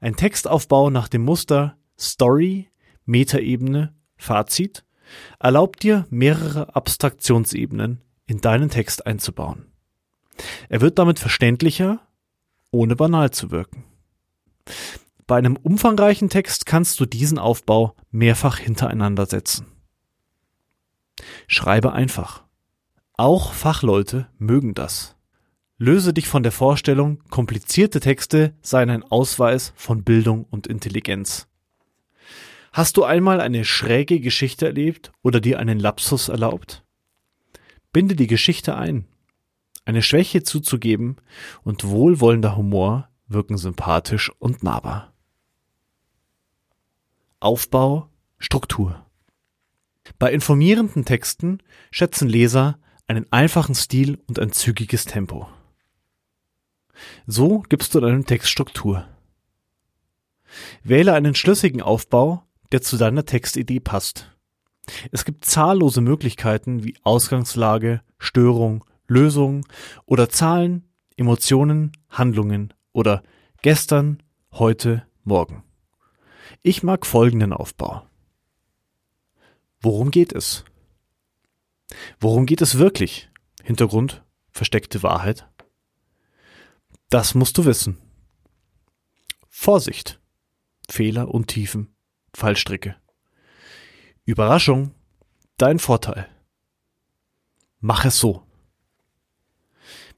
Ein 0.00 0.16
Textaufbau 0.16 0.88
nach 0.88 1.08
dem 1.08 1.24
Muster 1.24 1.76
Story, 1.98 2.70
Metaebene, 3.04 3.94
Fazit 4.16 4.86
erlaubt 5.38 5.82
dir 5.82 6.06
mehrere 6.08 6.74
Abstraktionsebenen 6.74 8.00
in 8.24 8.40
deinen 8.40 8.70
Text 8.70 9.06
einzubauen. 9.06 9.75
Er 10.68 10.80
wird 10.80 10.98
damit 10.98 11.18
verständlicher, 11.18 12.00
ohne 12.70 12.96
banal 12.96 13.30
zu 13.30 13.50
wirken. 13.50 13.84
Bei 15.26 15.36
einem 15.36 15.56
umfangreichen 15.56 16.28
Text 16.28 16.66
kannst 16.66 17.00
du 17.00 17.06
diesen 17.06 17.38
Aufbau 17.38 17.94
mehrfach 18.10 18.58
hintereinander 18.58 19.26
setzen. 19.26 19.66
Schreibe 21.48 21.92
einfach. 21.92 22.44
Auch 23.14 23.52
Fachleute 23.52 24.28
mögen 24.38 24.74
das. 24.74 25.16
Löse 25.78 26.14
dich 26.14 26.28
von 26.28 26.42
der 26.42 26.52
Vorstellung, 26.52 27.22
komplizierte 27.28 28.00
Texte 28.00 28.54
seien 28.62 28.88
ein 28.88 29.02
Ausweis 29.02 29.72
von 29.76 30.04
Bildung 30.04 30.44
und 30.44 30.66
Intelligenz. 30.66 31.48
Hast 32.72 32.96
du 32.96 33.04
einmal 33.04 33.40
eine 33.40 33.64
schräge 33.64 34.20
Geschichte 34.20 34.66
erlebt 34.66 35.12
oder 35.22 35.40
dir 35.40 35.58
einen 35.58 35.78
Lapsus 35.78 36.28
erlaubt? 36.28 36.84
Binde 37.92 38.14
die 38.16 38.26
Geschichte 38.26 38.76
ein. 38.76 39.06
Eine 39.86 40.02
Schwäche 40.02 40.42
zuzugeben 40.42 41.16
und 41.62 41.84
wohlwollender 41.84 42.56
Humor 42.56 43.08
wirken 43.28 43.56
sympathisch 43.56 44.32
und 44.40 44.64
nahbar. 44.64 45.12
Aufbau, 47.38 48.08
Struktur. 48.38 49.06
Bei 50.18 50.32
informierenden 50.32 51.04
Texten 51.04 51.62
schätzen 51.92 52.28
Leser 52.28 52.78
einen 53.06 53.30
einfachen 53.32 53.76
Stil 53.76 54.18
und 54.26 54.40
ein 54.40 54.50
zügiges 54.50 55.04
Tempo. 55.04 55.48
So 57.28 57.60
gibst 57.68 57.94
du 57.94 58.00
deinem 58.00 58.26
Text 58.26 58.50
Struktur. 58.50 59.06
Wähle 60.82 61.12
einen 61.12 61.36
schlüssigen 61.36 61.80
Aufbau, 61.80 62.42
der 62.72 62.82
zu 62.82 62.96
deiner 62.96 63.24
Textidee 63.24 63.80
passt. 63.80 64.36
Es 65.12 65.24
gibt 65.24 65.44
zahllose 65.44 66.00
Möglichkeiten 66.00 66.82
wie 66.82 66.96
Ausgangslage, 67.04 68.02
Störung, 68.18 68.84
Lösung 69.08 69.66
oder 70.04 70.28
Zahlen, 70.28 70.88
Emotionen, 71.16 71.92
Handlungen 72.08 72.74
oder 72.92 73.22
gestern, 73.62 74.22
heute, 74.52 75.06
morgen. 75.24 75.64
Ich 76.62 76.82
mag 76.82 77.06
folgenden 77.06 77.52
Aufbau. 77.52 78.06
Worum 79.80 80.10
geht 80.10 80.32
es? 80.32 80.64
Worum 82.18 82.46
geht 82.46 82.60
es 82.60 82.78
wirklich? 82.78 83.30
Hintergrund, 83.62 84.24
versteckte 84.50 85.02
Wahrheit. 85.02 85.48
Das 87.08 87.34
musst 87.34 87.58
du 87.58 87.64
wissen. 87.64 87.98
Vorsicht. 89.48 90.20
Fehler, 90.88 91.28
Untiefen, 91.28 91.94
Fallstricke. 92.34 92.96
Überraschung, 94.24 94.94
dein 95.56 95.78
Vorteil. 95.78 96.28
Mach 97.80 98.04
es 98.04 98.18
so. 98.18 98.45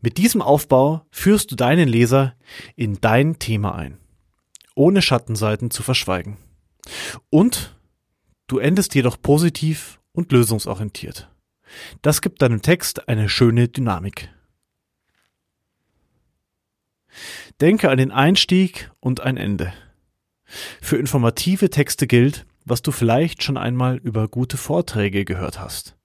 Mit 0.01 0.17
diesem 0.17 0.43
Aufbau 0.43 1.05
führst 1.11 1.51
du 1.51 1.57
deinen 1.57 1.89
Leser 1.89 2.35
in 2.77 3.01
dein 3.01 3.39
Thema 3.39 3.75
ein, 3.75 3.99
ohne 4.75 5.03
Schattenseiten 5.03 5.71
zu 5.71 5.83
verschweigen. 5.83 6.37
Und 7.31 7.77
du 8.47 8.59
endest 8.59 8.95
jedoch 8.95 9.21
positiv 9.21 10.01
und 10.13 10.31
lösungsorientiert. 10.31 11.29
Das 12.01 12.23
gibt 12.23 12.43
deinem 12.43 12.63
Text 12.63 13.09
eine 13.09 13.29
schöne 13.29 13.69
Dynamik. 13.69 14.31
Denke 17.61 17.91
an 17.91 17.99
den 17.99 18.13
Einstieg 18.13 18.91
und 19.01 19.21
ein 19.21 19.37
Ende. 19.37 19.73
Für 20.81 20.97
informative 20.97 21.71
Texte 21.71 22.07
gilt, 22.07 22.47
was 22.65 22.83
du 22.83 22.93
vielleicht 22.93 23.43
schon 23.43 23.57
einmal 23.57 23.97
über 23.97 24.29
gute 24.29 24.57
Vorträge 24.57 25.25
gehört 25.25 25.59
hast. 25.59 25.97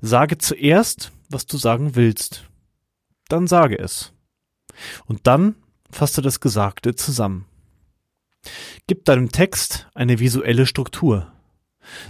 Sage 0.00 0.38
zuerst, 0.38 1.12
was 1.28 1.46
du 1.46 1.56
sagen 1.56 1.94
willst. 1.94 2.47
Dann 3.28 3.46
sage 3.46 3.78
es. 3.78 4.12
Und 5.06 5.26
dann 5.26 5.56
fasse 5.90 6.22
das 6.22 6.40
Gesagte 6.40 6.94
zusammen. 6.94 7.46
Gib 8.86 9.04
deinem 9.04 9.30
Text 9.32 9.88
eine 9.94 10.18
visuelle 10.18 10.66
Struktur. 10.66 11.32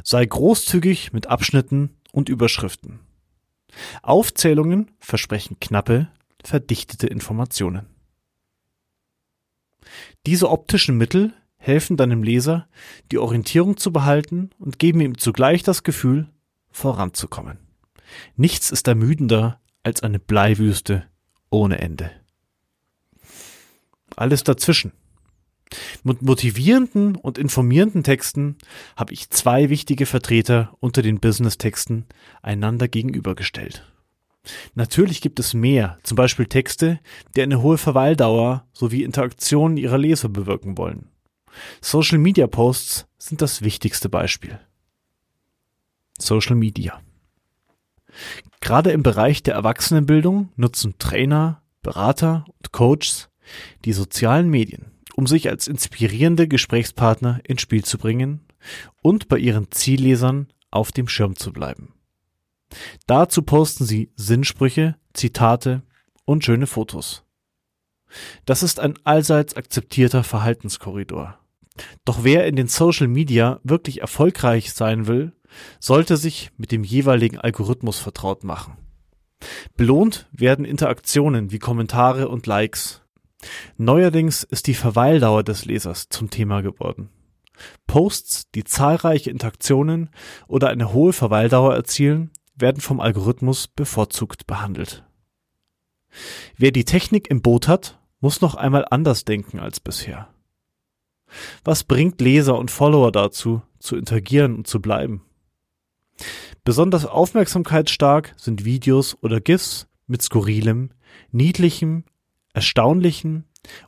Sei 0.02 0.24
großzügig 0.24 1.12
mit 1.12 1.26
Abschnitten 1.28 1.96
und 2.12 2.28
Überschriften. 2.28 3.00
Aufzählungen 4.02 4.90
versprechen 4.98 5.58
knappe, 5.60 6.08
verdichtete 6.44 7.06
Informationen. 7.06 7.86
Diese 10.26 10.50
optischen 10.50 10.96
Mittel 10.96 11.32
helfen 11.56 11.96
deinem 11.96 12.22
Leser, 12.22 12.68
die 13.10 13.18
Orientierung 13.18 13.76
zu 13.76 13.92
behalten 13.92 14.50
und 14.58 14.78
geben 14.78 15.00
ihm 15.00 15.18
zugleich 15.18 15.62
das 15.62 15.82
Gefühl, 15.82 16.28
voranzukommen. 16.70 17.58
Nichts 18.36 18.70
ist 18.70 18.88
ermüdender 18.88 19.60
als 19.82 20.02
eine 20.02 20.18
Bleiwüste 20.18 21.04
ohne 21.50 21.78
Ende. 21.78 22.10
Alles 24.16 24.44
dazwischen. 24.44 24.92
Mit 26.02 26.22
motivierenden 26.22 27.16
und 27.16 27.36
informierenden 27.36 28.02
Texten 28.02 28.56
habe 28.96 29.12
ich 29.12 29.30
zwei 29.30 29.68
wichtige 29.68 30.06
Vertreter 30.06 30.74
unter 30.80 31.02
den 31.02 31.20
Business-Texten 31.20 32.06
einander 32.42 32.88
gegenübergestellt. 32.88 33.84
Natürlich 34.74 35.20
gibt 35.20 35.38
es 35.40 35.52
mehr, 35.52 35.98
zum 36.04 36.16
Beispiel 36.16 36.46
Texte, 36.46 37.00
die 37.36 37.42
eine 37.42 37.60
hohe 37.60 37.76
Verweildauer 37.76 38.66
sowie 38.72 39.02
Interaktionen 39.02 39.76
ihrer 39.76 39.98
Leser 39.98 40.30
bewirken 40.30 40.78
wollen. 40.78 41.10
Social 41.80 42.18
Media 42.18 42.46
Posts 42.46 43.06
sind 43.18 43.42
das 43.42 43.62
wichtigste 43.62 44.08
Beispiel. 44.08 44.58
Social 46.18 46.56
Media. 46.56 47.00
Gerade 48.60 48.90
im 48.90 49.02
Bereich 49.02 49.42
der 49.42 49.54
Erwachsenenbildung 49.54 50.50
nutzen 50.56 50.94
Trainer, 50.98 51.62
Berater 51.82 52.44
und 52.46 52.72
Coaches 52.72 53.28
die 53.84 53.92
sozialen 53.92 54.48
Medien, 54.48 54.92
um 55.14 55.26
sich 55.26 55.48
als 55.48 55.68
inspirierende 55.68 56.48
Gesprächspartner 56.48 57.40
ins 57.44 57.62
Spiel 57.62 57.84
zu 57.84 57.98
bringen 57.98 58.46
und 59.02 59.28
bei 59.28 59.38
ihren 59.38 59.70
Ziellesern 59.70 60.48
auf 60.70 60.92
dem 60.92 61.08
Schirm 61.08 61.36
zu 61.36 61.52
bleiben. 61.52 61.94
Dazu 63.06 63.42
posten 63.42 63.84
sie 63.84 64.10
Sinnsprüche, 64.16 64.96
Zitate 65.14 65.82
und 66.24 66.44
schöne 66.44 66.66
Fotos. 66.66 67.24
Das 68.44 68.62
ist 68.62 68.80
ein 68.80 68.94
allseits 69.04 69.56
akzeptierter 69.56 70.24
Verhaltenskorridor. 70.24 71.38
Doch 72.04 72.24
wer 72.24 72.46
in 72.46 72.56
den 72.56 72.68
Social 72.68 73.08
Media 73.08 73.60
wirklich 73.62 74.00
erfolgreich 74.00 74.72
sein 74.72 75.06
will, 75.06 75.32
sollte 75.80 76.16
sich 76.16 76.50
mit 76.56 76.72
dem 76.72 76.84
jeweiligen 76.84 77.38
Algorithmus 77.38 77.98
vertraut 77.98 78.44
machen. 78.44 78.76
Belohnt 79.76 80.28
werden 80.32 80.64
Interaktionen 80.64 81.52
wie 81.52 81.58
Kommentare 81.58 82.28
und 82.28 82.46
Likes. 82.46 83.02
Neuerdings 83.76 84.42
ist 84.42 84.66
die 84.66 84.74
Verweildauer 84.74 85.44
des 85.44 85.64
Lesers 85.64 86.08
zum 86.08 86.30
Thema 86.30 86.60
geworden. 86.60 87.10
Posts, 87.86 88.50
die 88.52 88.64
zahlreiche 88.64 89.30
Interaktionen 89.30 90.10
oder 90.46 90.68
eine 90.68 90.92
hohe 90.92 91.12
Verweildauer 91.12 91.74
erzielen, 91.74 92.30
werden 92.54 92.80
vom 92.80 93.00
Algorithmus 93.00 93.68
bevorzugt 93.68 94.46
behandelt. 94.46 95.04
Wer 96.56 96.72
die 96.72 96.84
Technik 96.84 97.30
im 97.30 97.42
Boot 97.42 97.68
hat, 97.68 97.98
muss 98.20 98.40
noch 98.40 98.54
einmal 98.54 98.84
anders 98.90 99.24
denken 99.24 99.60
als 99.60 99.80
bisher. 99.80 100.28
Was 101.62 101.84
bringt 101.84 102.20
Leser 102.20 102.58
und 102.58 102.70
Follower 102.70 103.12
dazu, 103.12 103.62
zu 103.78 103.96
interagieren 103.96 104.56
und 104.56 104.66
zu 104.66 104.80
bleiben? 104.80 105.22
Besonders 106.64 107.06
aufmerksamkeitsstark 107.06 108.34
sind 108.36 108.64
Videos 108.64 109.16
oder 109.22 109.40
GIFs 109.40 109.88
mit 110.06 110.22
skurrilem, 110.22 110.90
niedlichem, 111.30 112.04
erstaunlichen 112.52 113.44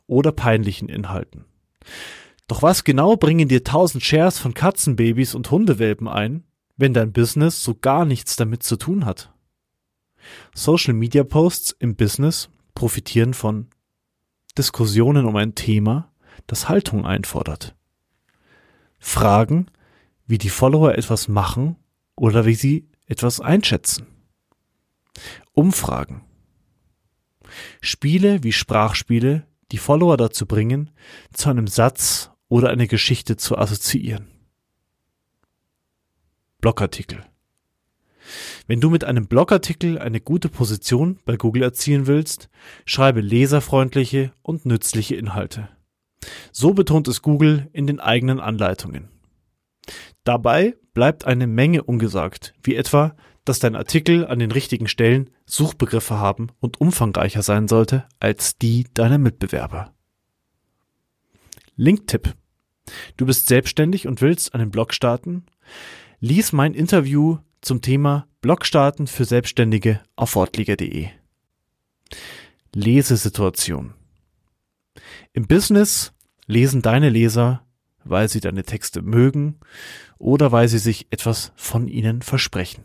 oder 0.07 0.31
peinlichen 0.31 0.89
Inhalten. 0.89 1.45
Doch 2.47 2.61
was 2.61 2.83
genau 2.83 3.15
bringen 3.15 3.47
dir 3.47 3.63
tausend 3.63 4.03
Shares 4.03 4.39
von 4.39 4.53
Katzenbabys 4.53 5.35
und 5.35 5.49
Hundewelpen 5.51 6.07
ein, 6.07 6.43
wenn 6.75 6.93
dein 6.93 7.13
Business 7.13 7.63
so 7.63 7.75
gar 7.75 8.05
nichts 8.05 8.35
damit 8.35 8.63
zu 8.63 8.75
tun 8.75 9.05
hat? 9.05 9.33
Social 10.53 10.93
Media 10.93 11.23
Posts 11.23 11.75
im 11.79 11.95
Business 11.95 12.49
profitieren 12.75 13.33
von 13.33 13.67
Diskussionen 14.57 15.25
um 15.25 15.35
ein 15.35 15.55
Thema, 15.55 16.11
das 16.47 16.67
Haltung 16.67 17.05
einfordert. 17.05 17.75
Fragen, 18.99 19.67
wie 20.27 20.37
die 20.37 20.49
Follower 20.49 20.93
etwas 20.95 21.27
machen 21.27 21.77
oder 22.21 22.45
wie 22.45 22.53
sie 22.53 22.87
etwas 23.07 23.39
einschätzen. 23.39 24.05
Umfragen. 25.53 26.23
Spiele 27.81 28.43
wie 28.43 28.51
Sprachspiele, 28.51 29.47
die 29.71 29.79
Follower 29.79 30.17
dazu 30.17 30.45
bringen, 30.45 30.91
zu 31.33 31.49
einem 31.49 31.65
Satz 31.65 32.29
oder 32.47 32.69
eine 32.69 32.85
Geschichte 32.85 33.37
zu 33.37 33.57
assoziieren. 33.57 34.27
Blogartikel. 36.59 37.25
Wenn 38.67 38.81
du 38.81 38.91
mit 38.91 39.03
einem 39.03 39.25
Blogartikel 39.25 39.97
eine 39.97 40.21
gute 40.21 40.47
Position 40.47 41.17
bei 41.25 41.37
Google 41.37 41.63
erzielen 41.63 42.05
willst, 42.05 42.49
schreibe 42.85 43.21
leserfreundliche 43.21 44.31
und 44.43 44.67
nützliche 44.67 45.15
Inhalte. 45.15 45.69
So 46.51 46.75
betont 46.75 47.07
es 47.07 47.23
Google 47.23 47.67
in 47.73 47.87
den 47.87 47.99
eigenen 47.99 48.39
Anleitungen. 48.39 49.09
Dabei 50.23 50.75
bleibt 50.93 51.25
eine 51.25 51.47
Menge 51.47 51.83
ungesagt, 51.83 52.53
wie 52.63 52.75
etwa, 52.75 53.15
dass 53.45 53.59
dein 53.59 53.75
Artikel 53.75 54.25
an 54.25 54.39
den 54.39 54.51
richtigen 54.51 54.87
Stellen 54.87 55.29
Suchbegriffe 55.45 56.17
haben 56.17 56.49
und 56.59 56.79
umfangreicher 56.79 57.41
sein 57.41 57.67
sollte 57.67 58.05
als 58.19 58.57
die 58.57 58.85
deiner 58.93 59.17
Mitbewerber. 59.17 59.93
Linktipp. 61.75 62.35
Du 63.17 63.25
bist 63.25 63.47
selbstständig 63.47 64.07
und 64.07 64.21
willst 64.21 64.53
einen 64.53 64.71
Blog 64.71 64.93
starten? 64.93 65.45
Lies 66.19 66.51
mein 66.51 66.73
Interview 66.73 67.37
zum 67.61 67.81
Thema 67.81 68.27
Blog 68.41 68.65
starten 68.65 69.07
für 69.07 69.25
Selbstständige 69.25 70.01
auf 70.15 70.35
wortliga.de. 70.35 71.09
Lesesituation. 72.73 73.93
Im 75.33 75.47
Business 75.47 76.13
lesen 76.47 76.81
deine 76.81 77.09
Leser, 77.09 77.65
weil 78.03 78.29
sie 78.29 78.39
deine 78.39 78.63
Texte 78.63 79.01
mögen 79.01 79.59
oder 80.21 80.51
weil 80.51 80.67
sie 80.67 80.77
sich 80.77 81.07
etwas 81.11 81.51
von 81.55 81.87
ihnen 81.87 82.21
versprechen. 82.21 82.83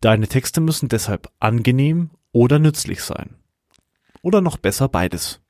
Deine 0.00 0.28
Texte 0.28 0.60
müssen 0.60 0.88
deshalb 0.88 1.30
angenehm 1.38 2.10
oder 2.32 2.58
nützlich 2.58 3.02
sein. 3.02 3.36
Oder 4.22 4.40
noch 4.40 4.56
besser 4.56 4.88
beides. 4.88 5.40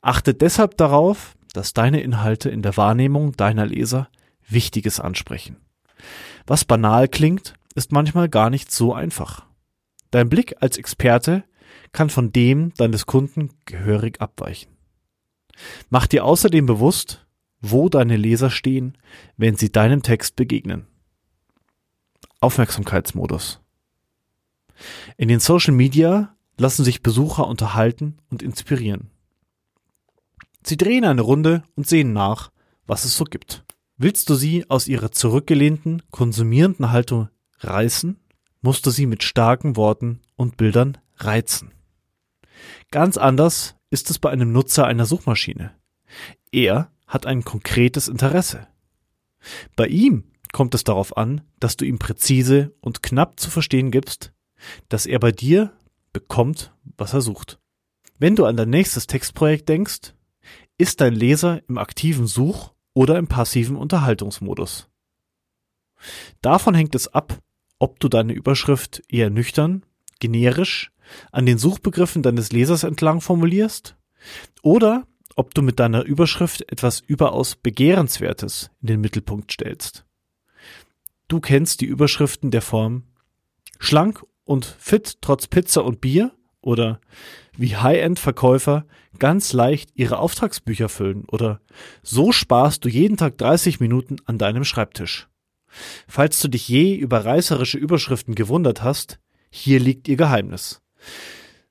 Achte 0.00 0.34
deshalb 0.34 0.76
darauf, 0.76 1.36
dass 1.52 1.74
deine 1.74 2.00
Inhalte 2.00 2.50
in 2.50 2.62
der 2.62 2.76
Wahrnehmung 2.76 3.32
deiner 3.32 3.66
Leser 3.66 4.08
Wichtiges 4.48 5.00
ansprechen. 5.00 5.56
Was 6.46 6.64
banal 6.64 7.08
klingt, 7.08 7.54
ist 7.74 7.92
manchmal 7.92 8.28
gar 8.28 8.50
nicht 8.50 8.72
so 8.72 8.92
einfach. 8.94 9.46
Dein 10.10 10.28
Blick 10.28 10.56
als 10.60 10.76
Experte 10.76 11.44
kann 11.92 12.10
von 12.10 12.32
dem 12.32 12.74
deines 12.74 13.06
Kunden 13.06 13.50
gehörig 13.66 14.20
abweichen. 14.20 14.70
Mach 15.90 16.06
dir 16.06 16.24
außerdem 16.24 16.66
bewusst, 16.66 17.26
wo 17.62 17.88
deine 17.88 18.16
Leser 18.16 18.50
stehen, 18.50 18.98
wenn 19.36 19.56
sie 19.56 19.70
deinem 19.70 20.02
Text 20.02 20.36
begegnen. 20.36 20.86
Aufmerksamkeitsmodus. 22.40 23.60
In 25.16 25.28
den 25.28 25.40
Social 25.40 25.72
Media 25.72 26.36
lassen 26.58 26.84
sich 26.84 27.02
Besucher 27.02 27.46
unterhalten 27.46 28.18
und 28.30 28.42
inspirieren. 28.42 29.10
Sie 30.64 30.76
drehen 30.76 31.04
eine 31.04 31.22
Runde 31.22 31.62
und 31.76 31.88
sehen 31.88 32.12
nach, 32.12 32.50
was 32.86 33.04
es 33.04 33.16
so 33.16 33.24
gibt. 33.24 33.64
Willst 33.96 34.28
du 34.28 34.34
sie 34.34 34.68
aus 34.68 34.88
ihrer 34.88 35.12
zurückgelehnten, 35.12 36.02
konsumierenden 36.10 36.90
Haltung 36.90 37.28
reißen, 37.60 38.18
musst 38.60 38.86
du 38.86 38.90
sie 38.90 39.06
mit 39.06 39.22
starken 39.22 39.76
Worten 39.76 40.20
und 40.36 40.56
Bildern 40.56 40.98
reizen. 41.16 41.72
Ganz 42.90 43.16
anders 43.16 43.76
ist 43.90 44.10
es 44.10 44.18
bei 44.18 44.30
einem 44.30 44.52
Nutzer 44.52 44.86
einer 44.86 45.06
Suchmaschine. 45.06 45.72
Er 46.50 46.90
hat 47.12 47.26
ein 47.26 47.44
konkretes 47.44 48.08
Interesse. 48.08 48.68
Bei 49.76 49.86
ihm 49.86 50.24
kommt 50.50 50.74
es 50.74 50.82
darauf 50.82 51.16
an, 51.18 51.42
dass 51.60 51.76
du 51.76 51.84
ihm 51.84 51.98
präzise 51.98 52.74
und 52.80 53.02
knapp 53.02 53.38
zu 53.38 53.50
verstehen 53.50 53.90
gibst, 53.90 54.32
dass 54.88 55.04
er 55.04 55.18
bei 55.18 55.30
dir 55.30 55.76
bekommt, 56.14 56.72
was 56.96 57.12
er 57.12 57.20
sucht. 57.20 57.58
Wenn 58.18 58.34
du 58.34 58.46
an 58.46 58.56
dein 58.56 58.70
nächstes 58.70 59.06
Textprojekt 59.06 59.68
denkst, 59.68 60.14
ist 60.78 61.02
dein 61.02 61.14
Leser 61.14 61.60
im 61.68 61.76
aktiven 61.76 62.26
Such- 62.26 62.72
oder 62.94 63.18
im 63.18 63.26
passiven 63.26 63.76
Unterhaltungsmodus. 63.76 64.88
Davon 66.40 66.74
hängt 66.74 66.94
es 66.94 67.08
ab, 67.08 67.40
ob 67.78 68.00
du 68.00 68.08
deine 68.08 68.32
Überschrift 68.32 69.02
eher 69.08 69.28
nüchtern, 69.28 69.84
generisch, 70.18 70.92
an 71.30 71.44
den 71.44 71.58
Suchbegriffen 71.58 72.22
deines 72.22 72.52
Lesers 72.52 72.84
entlang 72.84 73.20
formulierst 73.20 73.98
oder 74.62 75.06
ob 75.36 75.54
du 75.54 75.62
mit 75.62 75.78
deiner 75.78 76.04
Überschrift 76.04 76.70
etwas 76.70 77.00
überaus 77.00 77.56
Begehrenswertes 77.56 78.70
in 78.80 78.88
den 78.88 79.00
Mittelpunkt 79.00 79.52
stellst. 79.52 80.04
Du 81.28 81.40
kennst 81.40 81.80
die 81.80 81.86
Überschriften 81.86 82.50
der 82.50 82.62
Form 82.62 83.04
schlank 83.78 84.24
und 84.44 84.64
fit 84.64 85.18
trotz 85.20 85.46
Pizza 85.46 85.84
und 85.84 86.00
Bier 86.00 86.32
oder 86.60 87.00
wie 87.56 87.76
High-End-Verkäufer 87.76 88.86
ganz 89.18 89.52
leicht 89.52 89.90
ihre 89.94 90.18
Auftragsbücher 90.18 90.88
füllen 90.88 91.24
oder 91.26 91.60
so 92.02 92.32
sparst 92.32 92.84
du 92.84 92.88
jeden 92.88 93.16
Tag 93.16 93.38
30 93.38 93.80
Minuten 93.80 94.16
an 94.24 94.38
deinem 94.38 94.64
Schreibtisch. 94.64 95.28
Falls 96.06 96.40
du 96.40 96.48
dich 96.48 96.68
je 96.68 96.94
über 96.94 97.24
reißerische 97.24 97.78
Überschriften 97.78 98.34
gewundert 98.34 98.82
hast, 98.82 99.18
hier 99.50 99.80
liegt 99.80 100.08
ihr 100.08 100.16
Geheimnis. 100.16 100.80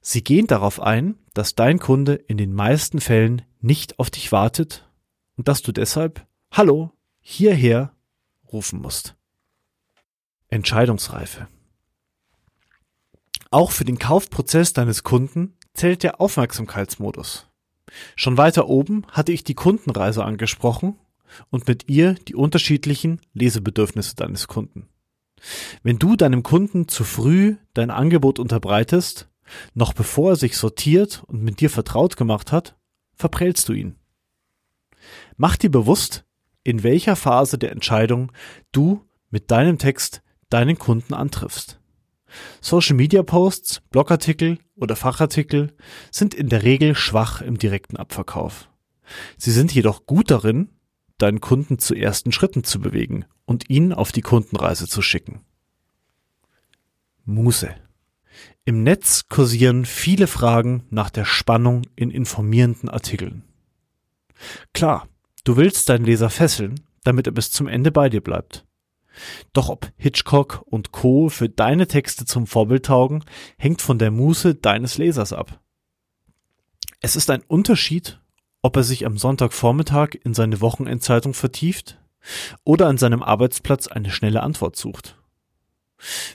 Sie 0.02 0.24
gehen 0.24 0.48
darauf 0.48 0.80
ein, 0.80 1.16
dass 1.34 1.56
dein 1.56 1.80
Kunde 1.80 2.16
in 2.16 2.38
den 2.38 2.54
meisten 2.54 3.00
Fällen 3.00 3.44
nicht 3.60 4.00
auf 4.00 4.10
dich 4.10 4.32
wartet 4.32 4.90
und 5.38 5.48
dass 5.48 5.62
du 5.62 5.72
deshalb 5.72 6.26
Hallo, 6.52 6.92
hierher 7.22 7.96
rufen 8.52 8.82
musst. 8.82 9.16
Entscheidungsreife. 10.50 11.48
Auch 13.52 13.72
für 13.72 13.86
den 13.86 14.00
Kaufprozess 14.00 14.74
deines 14.74 15.04
Kunden 15.04 15.58
zählt 15.74 16.04
der 16.04 16.20
Aufmerksamkeitsmodus. 16.20 17.48
Schon 18.16 18.38
weiter 18.38 18.68
oben 18.68 19.06
hatte 19.12 19.32
ich 19.32 19.44
die 19.44 19.54
Kundenreise 19.54 20.26
angesprochen 20.26 20.98
und 21.50 21.68
mit 21.68 21.90
ihr 21.90 22.16
die 22.16 22.36
unterschiedlichen 22.36 23.22
Lesebedürfnisse 23.34 24.16
deines 24.16 24.48
Kunden. 24.48 24.90
Wenn 25.84 26.00
du 26.00 26.16
deinem 26.16 26.44
Kunden 26.44 26.88
zu 26.88 27.04
früh 27.04 27.56
dein 27.74 27.90
Angebot 27.90 28.40
unterbreitest, 28.40 29.31
noch 29.74 29.94
bevor 29.94 30.32
er 30.32 30.36
sich 30.36 30.58
sortiert 30.58 31.24
und 31.28 31.44
mit 31.44 31.60
dir 31.60 31.70
vertraut 31.70 32.18
gemacht 32.18 32.52
hat, 32.52 32.76
verprellst 33.16 33.70
du 33.70 33.74
ihn. 33.74 33.96
Mach 35.38 35.56
dir 35.56 35.72
bewusst, 35.72 36.26
in 36.64 36.84
welcher 36.84 37.16
Phase 37.16 37.58
der 37.58 37.72
Entscheidung 37.72 38.32
du 38.72 39.06
mit 39.30 39.52
deinem 39.52 39.78
Text 39.78 40.22
deinen 40.50 40.78
Kunden 40.78 41.14
antriffst. 41.14 41.80
Social 42.62 42.96
Media 42.96 43.24
Posts, 43.24 43.82
Blogartikel 43.90 44.60
oder 44.76 44.96
Fachartikel 44.96 45.76
sind 46.12 46.34
in 46.34 46.50
der 46.50 46.64
Regel 46.64 46.96
schwach 46.96 47.42
im 47.42 47.58
direkten 47.58 47.98
Abverkauf. 47.98 48.70
Sie 49.38 49.52
sind 49.52 49.74
jedoch 49.74 50.06
gut 50.06 50.32
darin, 50.32 50.70
deinen 51.18 51.42
Kunden 51.42 51.78
zu 51.78 51.94
ersten 51.94 52.32
Schritten 52.32 52.64
zu 52.64 52.80
bewegen 52.80 53.26
und 53.46 53.70
ihn 53.70 53.94
auf 53.94 54.12
die 54.12 54.22
Kundenreise 54.22 54.88
zu 54.88 55.02
schicken. 55.02 55.42
Muße. 57.26 57.76
Im 58.64 58.84
Netz 58.84 59.28
kursieren 59.28 59.86
viele 59.86 60.28
Fragen 60.28 60.84
nach 60.92 61.10
der 61.10 61.26
Spannung 61.26 61.82
in 61.96 62.12
informierenden 62.12 62.90
Artikeln. 62.90 63.44
Klar, 64.74 65.08
du 65.44 65.58
willst 65.58 65.90
deinen 65.90 66.06
Leser 66.06 66.30
fesseln, 66.30 66.80
damit 67.04 67.26
er 67.26 67.34
bis 67.34 67.52
zum 67.52 67.68
Ende 67.68 67.92
bei 67.92 68.10
dir 68.10 68.22
bleibt. 68.22 68.66
Doch 69.54 69.70
ob 69.70 69.92
Hitchcock 69.98 70.64
und 70.66 70.92
Co. 70.92 71.30
für 71.30 71.50
deine 71.50 71.88
Texte 71.88 72.26
zum 72.26 72.46
Vorbild 72.46 72.86
taugen, 72.86 73.24
hängt 73.58 73.82
von 73.82 73.98
der 73.98 74.12
Muße 74.12 74.56
deines 74.56 74.98
Lesers 75.00 75.34
ab. 75.34 75.60
Es 77.00 77.16
ist 77.16 77.32
ein 77.32 77.42
Unterschied, 77.48 78.22
ob 78.62 78.76
er 78.76 78.84
sich 78.84 79.08
am 79.08 79.18
Sonntagvormittag 79.18 80.10
in 80.24 80.36
seine 80.36 80.62
Wochenendzeitung 80.62 81.34
vertieft 81.34 82.00
oder 82.64 82.88
an 82.88 83.00
seinem 83.00 83.24
Arbeitsplatz 83.24 83.88
eine 83.88 84.12
schnelle 84.12 84.44
Antwort 84.44 84.76
sucht. 84.76 85.18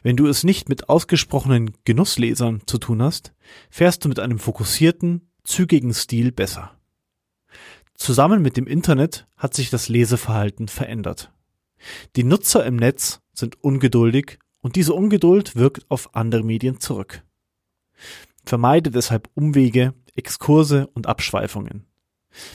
Wenn 0.02 0.16
du 0.16 0.26
es 0.26 0.44
nicht 0.44 0.68
mit 0.68 0.88
ausgesprochenen 0.88 1.72
Genusslesern 1.84 2.62
zu 2.66 2.78
tun 2.78 3.02
hast, 3.02 3.32
fährst 3.70 4.04
du 4.04 4.08
mit 4.08 4.20
einem 4.20 4.38
fokussierten, 4.38 5.28
zügigen 5.44 5.94
Stil 5.94 6.32
besser. 6.32 6.78
Zusammen 7.94 8.42
mit 8.42 8.56
dem 8.56 8.66
Internet 8.66 9.26
hat 9.36 9.54
sich 9.54 9.70
das 9.70 9.88
Leseverhalten 9.88 10.68
verändert. 10.68 11.32
Die 12.14 12.24
Nutzer 12.24 12.64
im 12.64 12.76
Netz 12.76 13.20
sind 13.32 13.62
ungeduldig 13.62 14.38
und 14.60 14.76
diese 14.76 14.94
Ungeduld 14.94 15.56
wirkt 15.56 15.90
auf 15.90 16.14
andere 16.14 16.42
Medien 16.42 16.80
zurück. 16.80 17.22
Vermeide 18.44 18.90
deshalb 18.90 19.28
Umwege, 19.34 19.94
Exkurse 20.14 20.86
und 20.88 21.06
Abschweifungen. 21.06 21.86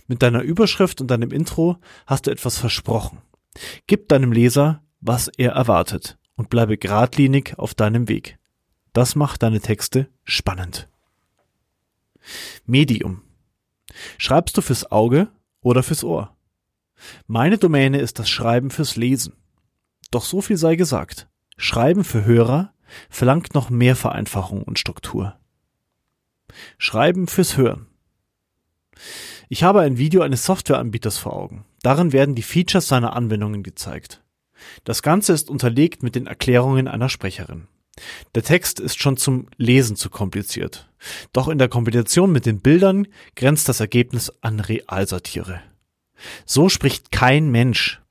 Mit 0.07 0.21
deiner 0.21 0.41
Überschrift 0.41 1.01
und 1.01 1.09
deinem 1.09 1.31
Intro 1.31 1.77
hast 2.05 2.27
du 2.27 2.31
etwas 2.31 2.57
versprochen. 2.57 3.19
Gib 3.87 4.07
deinem 4.09 4.31
Leser, 4.31 4.83
was 4.99 5.27
er 5.27 5.53
erwartet 5.53 6.19
und 6.35 6.49
bleibe 6.49 6.77
geradlinig 6.77 7.57
auf 7.57 7.73
deinem 7.73 8.07
Weg. 8.07 8.37
Das 8.93 9.15
macht 9.15 9.43
deine 9.43 9.61
Texte 9.61 10.09
spannend. 10.23 10.89
Medium. 12.65 13.21
Schreibst 14.17 14.57
du 14.57 14.61
fürs 14.61 14.91
Auge 14.91 15.29
oder 15.61 15.83
fürs 15.83 16.03
Ohr? 16.03 16.35
Meine 17.27 17.57
Domäne 17.57 17.99
ist 17.99 18.19
das 18.19 18.29
Schreiben 18.29 18.69
fürs 18.69 18.95
Lesen. 18.95 19.33
Doch 20.11 20.23
so 20.23 20.41
viel 20.41 20.57
sei 20.57 20.75
gesagt. 20.75 21.27
Schreiben 21.57 22.03
für 22.03 22.25
Hörer 22.25 22.73
verlangt 23.09 23.53
noch 23.53 23.69
mehr 23.69 23.95
Vereinfachung 23.95 24.63
und 24.63 24.79
Struktur. 24.79 25.39
Schreiben 26.77 27.27
fürs 27.27 27.57
Hören. 27.57 27.87
Ich 29.49 29.63
habe 29.63 29.81
ein 29.81 29.97
Video 29.97 30.21
eines 30.21 30.45
Softwareanbieters 30.45 31.17
vor 31.17 31.33
Augen. 31.33 31.65
Darin 31.81 32.13
werden 32.13 32.35
die 32.35 32.43
Features 32.43 32.87
seiner 32.87 33.15
Anwendungen 33.15 33.63
gezeigt. 33.63 34.20
Das 34.83 35.01
Ganze 35.01 35.33
ist 35.33 35.49
unterlegt 35.49 36.03
mit 36.03 36.15
den 36.15 36.27
Erklärungen 36.27 36.87
einer 36.87 37.09
Sprecherin. 37.09 37.67
Der 38.35 38.43
Text 38.43 38.79
ist 38.79 38.99
schon 38.99 39.17
zum 39.17 39.47
Lesen 39.57 39.95
zu 39.95 40.09
kompliziert. 40.09 40.89
Doch 41.33 41.47
in 41.47 41.57
der 41.57 41.69
Kombination 41.69 42.31
mit 42.31 42.45
den 42.45 42.59
Bildern 42.59 43.07
grenzt 43.35 43.67
das 43.69 43.79
Ergebnis 43.79 44.31
an 44.41 44.59
Realsatire. 44.59 45.61
So 46.45 46.69
spricht 46.69 47.11
kein 47.11 47.49
Mensch. 47.49 48.01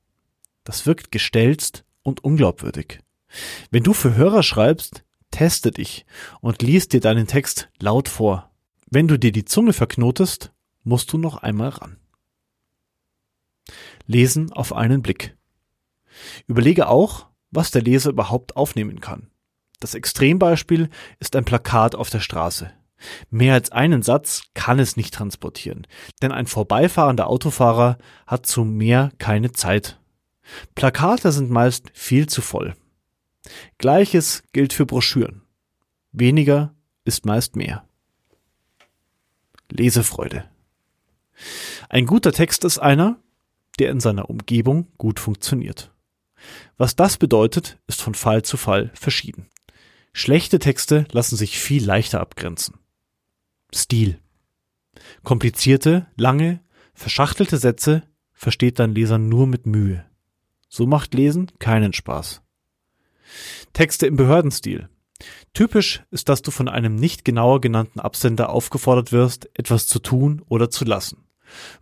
Das 0.65 0.87
wirkt 0.87 1.11
gestelzt 1.11 1.85
und 2.03 2.23
unglaubwürdig. 2.25 3.01
Wenn 3.71 3.83
du 3.83 3.93
für 3.93 4.17
Hörer 4.17 4.43
schreibst, 4.43 5.05
teste 5.31 5.71
dich 5.71 6.05
und 6.41 6.63
liest 6.63 6.93
dir 6.93 7.01
deinen 7.01 7.27
Text 7.27 7.69
laut 7.79 8.09
vor. 8.09 8.51
Wenn 8.91 9.09
du 9.09 9.19
dir 9.19 9.33
die 9.33 9.45
Zunge 9.45 9.73
verknotest, 9.73 10.53
musst 10.83 11.13
du 11.13 11.19
noch 11.19 11.37
einmal 11.37 11.69
ran. 11.71 11.97
Lesen 14.07 14.53
auf 14.53 14.73
einen 14.73 15.03
Blick. 15.03 15.37
Überlege 16.47 16.89
auch, 16.89 17.27
was 17.51 17.71
der 17.71 17.83
Leser 17.83 18.11
überhaupt 18.11 18.57
aufnehmen 18.57 19.01
kann. 19.01 19.31
Das 19.81 19.95
Extrembeispiel 19.95 20.91
ist 21.19 21.35
ein 21.37 21.45
Plakat 21.45 21.95
auf 21.95 22.11
der 22.11 22.21
Straße. 22.21 22.71
Mehr 23.31 23.55
als 23.55 23.73
einen 23.73 24.03
Satz 24.03 24.43
kann 24.55 24.79
es 24.79 24.97
nicht 24.97 25.15
transportieren, 25.15 25.87
denn 26.21 26.33
ein 26.33 26.47
vorbeifahrender 26.47 27.29
Autofahrer 27.29 27.97
hat 28.27 28.47
zu 28.47 28.65
mehr 28.65 29.11
keine 29.19 29.53
Zeit. 29.53 29.99
Plakate 30.75 31.33
sind 31.33 31.51
meist 31.51 31.91
viel 31.95 32.29
zu 32.29 32.43
voll. 32.43 32.75
Gleiches 33.79 34.43
gilt 34.53 34.73
für 34.73 34.85
Broschüren. 34.85 35.43
Weniger 36.13 36.75
ist 37.05 37.25
meist 37.25 37.57
mehr. 37.57 37.85
Lesefreude. 39.71 40.45
Ein 41.89 42.07
guter 42.07 42.33
Text 42.33 42.65
ist 42.65 42.79
einer, 42.79 43.19
der 43.79 43.91
in 43.91 44.01
seiner 44.01 44.29
Umgebung 44.29 44.89
gut 44.99 45.21
funktioniert. 45.21 45.93
Was 46.77 46.97
das 46.97 47.17
bedeutet, 47.17 47.79
ist 47.87 48.03
von 48.03 48.15
Fall 48.15 48.43
zu 48.43 48.57
Fall 48.57 48.91
verschieden. 48.95 49.49
Schlechte 50.13 50.59
Texte 50.59 51.07
lassen 51.13 51.37
sich 51.37 51.59
viel 51.59 51.85
leichter 51.85 52.21
abgrenzen. 52.21 52.79
Stil. 53.73 54.19
Komplizierte, 55.23 56.07
lange, 56.17 56.61
verschachtelte 56.95 57.59
Sätze 57.59 58.03
versteht 58.33 58.79
dein 58.79 58.95
Leser 58.95 59.19
nur 59.19 59.47
mit 59.47 59.67
Mühe. 59.67 60.05
So 60.69 60.87
macht 60.87 61.15
Lesen 61.15 61.51
keinen 61.59 61.93
Spaß. 61.93 62.43
Texte 63.73 64.07
im 64.07 64.17
Behördenstil. 64.17 64.89
Typisch 65.53 66.03
ist, 66.11 66.29
dass 66.29 66.43
du 66.43 66.51
von 66.51 66.69
einem 66.69 66.95
nicht 66.95 67.25
genauer 67.25 67.61
genannten 67.61 68.01
Absender 68.01 68.51
aufgefordert 68.51 69.13
wirst, 69.13 69.51
etwas 69.55 69.87
zu 69.87 69.99
tun 69.99 70.43
oder 70.49 70.71
zu 70.71 70.85
lassen. 70.85 71.25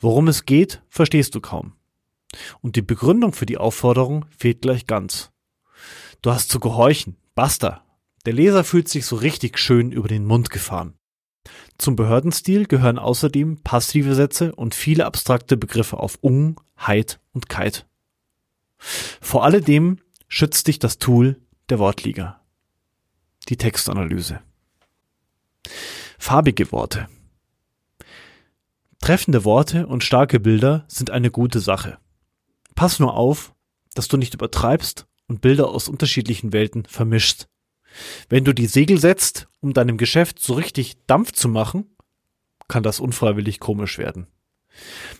Worum 0.01 0.29
es 0.29 0.45
geht, 0.45 0.83
verstehst 0.89 1.35
du 1.35 1.41
kaum. 1.41 1.75
Und 2.61 2.77
die 2.77 2.83
Begründung 2.83 3.33
für 3.33 3.47
die 3.47 3.59
Aufforderung 3.59 4.27
fehlt 4.37 4.63
gleich 4.63 4.87
ganz. 4.87 5.31
Du 6.23 6.31
hast 6.31 6.51
zu 6.51 6.61
gehorchen, 6.61 7.17
basta. 7.35 7.85
Der 8.27 8.33
Leser 8.33 8.65
fühlt 8.65 8.89
sich 8.89 9.07
so 9.07 9.17
richtig 9.17 9.59
schön 9.59 9.93
über 9.93 10.09
den 10.09 10.27
Mund 10.27 10.51
gefahren. 10.51 10.95
Zum 11.79 11.97
Behördenstil 11.97 12.67
gehören 12.67 12.99
außerdem 12.99 13.63
passive 13.63 14.15
Sätze 14.15 14.55
und 14.55 14.75
viele 14.75 15.07
abstrakte 15.07 15.57
Begriffe 15.57 15.99
auf 15.99 16.19
ung, 16.21 16.61
heit 16.77 17.21
und 17.33 17.49
kite. 17.49 17.85
Vor 18.79 19.45
alledem 19.45 19.99
schützt 20.27 20.67
dich 20.67 20.79
das 20.79 20.99
Tool 20.99 21.41
der 21.69 21.79
Wortliga. 21.79 22.41
Die 23.49 23.57
Textanalyse. 23.57 24.41
Farbige 26.19 26.71
Worte. 26.73 27.09
Treffende 29.01 29.45
Worte 29.45 29.87
und 29.87 30.05
starke 30.05 30.41
Bilder 30.41 30.85
sind 30.89 31.11
eine 31.11 31.31
gute 31.31 31.61
Sache. 31.61 31.99
Pass 32.79 33.01
nur 33.01 33.15
auf, 33.15 33.57
dass 33.95 34.07
du 34.07 34.17
nicht 34.17 34.35
übertreibst 34.35 35.09
und 35.27 35.41
Bilder 35.41 35.69
aus 35.69 35.89
unterschiedlichen 35.89 36.53
Welten 36.53 36.85
vermischst. 36.85 37.49
Wenn 38.29 38.45
du 38.45 38.53
die 38.53 38.69
Segel 38.69 39.01
setzt, 39.01 39.49
um 39.59 39.73
deinem 39.73 39.99
Geschäft 39.99 40.39
so 40.39 40.55
richtig 40.55 40.97
Dampf 41.09 41.33
zu 41.33 41.49
machen, 41.49 41.97
kann 42.69 42.85
das 42.85 43.01
unfreiwillig 43.01 43.59
komisch 43.59 43.99
werden. 43.99 44.29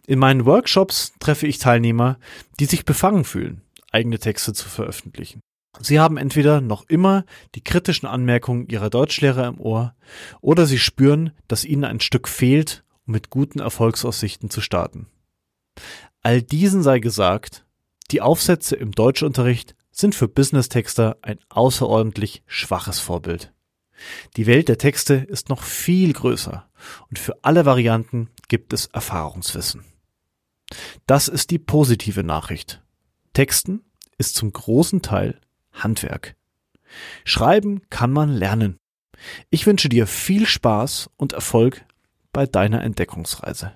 In 0.07 0.21
meinen 0.21 0.47
Workshops 0.47 1.15
treffe 1.19 1.49
ich 1.49 1.59
Teilnehmer, 1.59 2.21
die 2.61 2.67
sich 2.67 2.85
befangen 2.85 3.25
fühlen, 3.25 3.63
eigene 3.91 4.21
Texte 4.21 4.53
zu 4.53 4.69
veröffentlichen. 4.69 5.41
Sie 5.81 5.99
haben 5.99 6.17
entweder 6.17 6.61
noch 6.61 6.89
immer 6.89 7.25
die 7.57 7.65
kritischen 7.65 8.07
Anmerkungen 8.07 8.69
ihrer 8.69 8.89
Deutschlehrer 8.89 9.49
im 9.49 9.61
Ohr 9.61 9.97
oder 10.41 10.65
sie 10.65 10.79
spüren, 10.79 11.33
dass 11.49 11.65
ihnen 11.65 11.83
ein 11.83 11.99
Stück 11.99 12.29
fehlt, 12.29 12.85
um 13.05 13.15
mit 13.15 13.31
guten 13.31 13.59
Erfolgsaussichten 13.59 14.49
zu 14.49 14.61
starten. 14.61 15.09
All 16.23 16.43
diesen 16.43 16.83
sei 16.83 16.99
gesagt, 16.99 17.65
die 18.11 18.21
Aufsätze 18.21 18.77
im 18.77 18.93
Deutschunterricht 18.93 19.75
sind 19.91 20.15
für 20.15 20.29
Business-Texter 20.29 21.19
ein 21.23 21.39
außerordentlich 21.49 22.43
schwaches 22.47 23.01
Vorbild. 23.01 23.53
Die 24.37 24.47
Welt 24.47 24.69
der 24.69 24.79
Texte 24.79 25.15
ist 25.15 25.49
noch 25.49 25.63
viel 25.63 26.13
größer 26.13 26.69
und 27.09 27.19
für 27.19 27.37
alle 27.43 27.67
Varianten 27.67 28.31
gibt 28.49 28.73
es 28.73 28.87
Erfahrungswissen. 28.87 29.85
Das 31.07 31.29
ist 31.29 31.51
die 31.51 31.59
positive 31.59 32.23
Nachricht. 32.23 32.83
Texten 33.33 33.85
ist 34.19 34.35
zum 34.35 34.53
großen 34.53 35.03
Teil 35.03 35.41
Handwerk. 35.73 36.37
Schreiben 37.25 37.83
kann 37.91 38.13
man 38.13 38.31
lernen. 38.31 38.79
Ich 39.51 39.67
wünsche 39.67 39.89
dir 39.89 40.07
viel 40.07 40.47
Spaß 40.47 41.11
und 41.17 41.33
Erfolg 41.33 41.85
bei 42.33 42.47
deiner 42.47 42.83
Entdeckungsreise. 42.83 43.73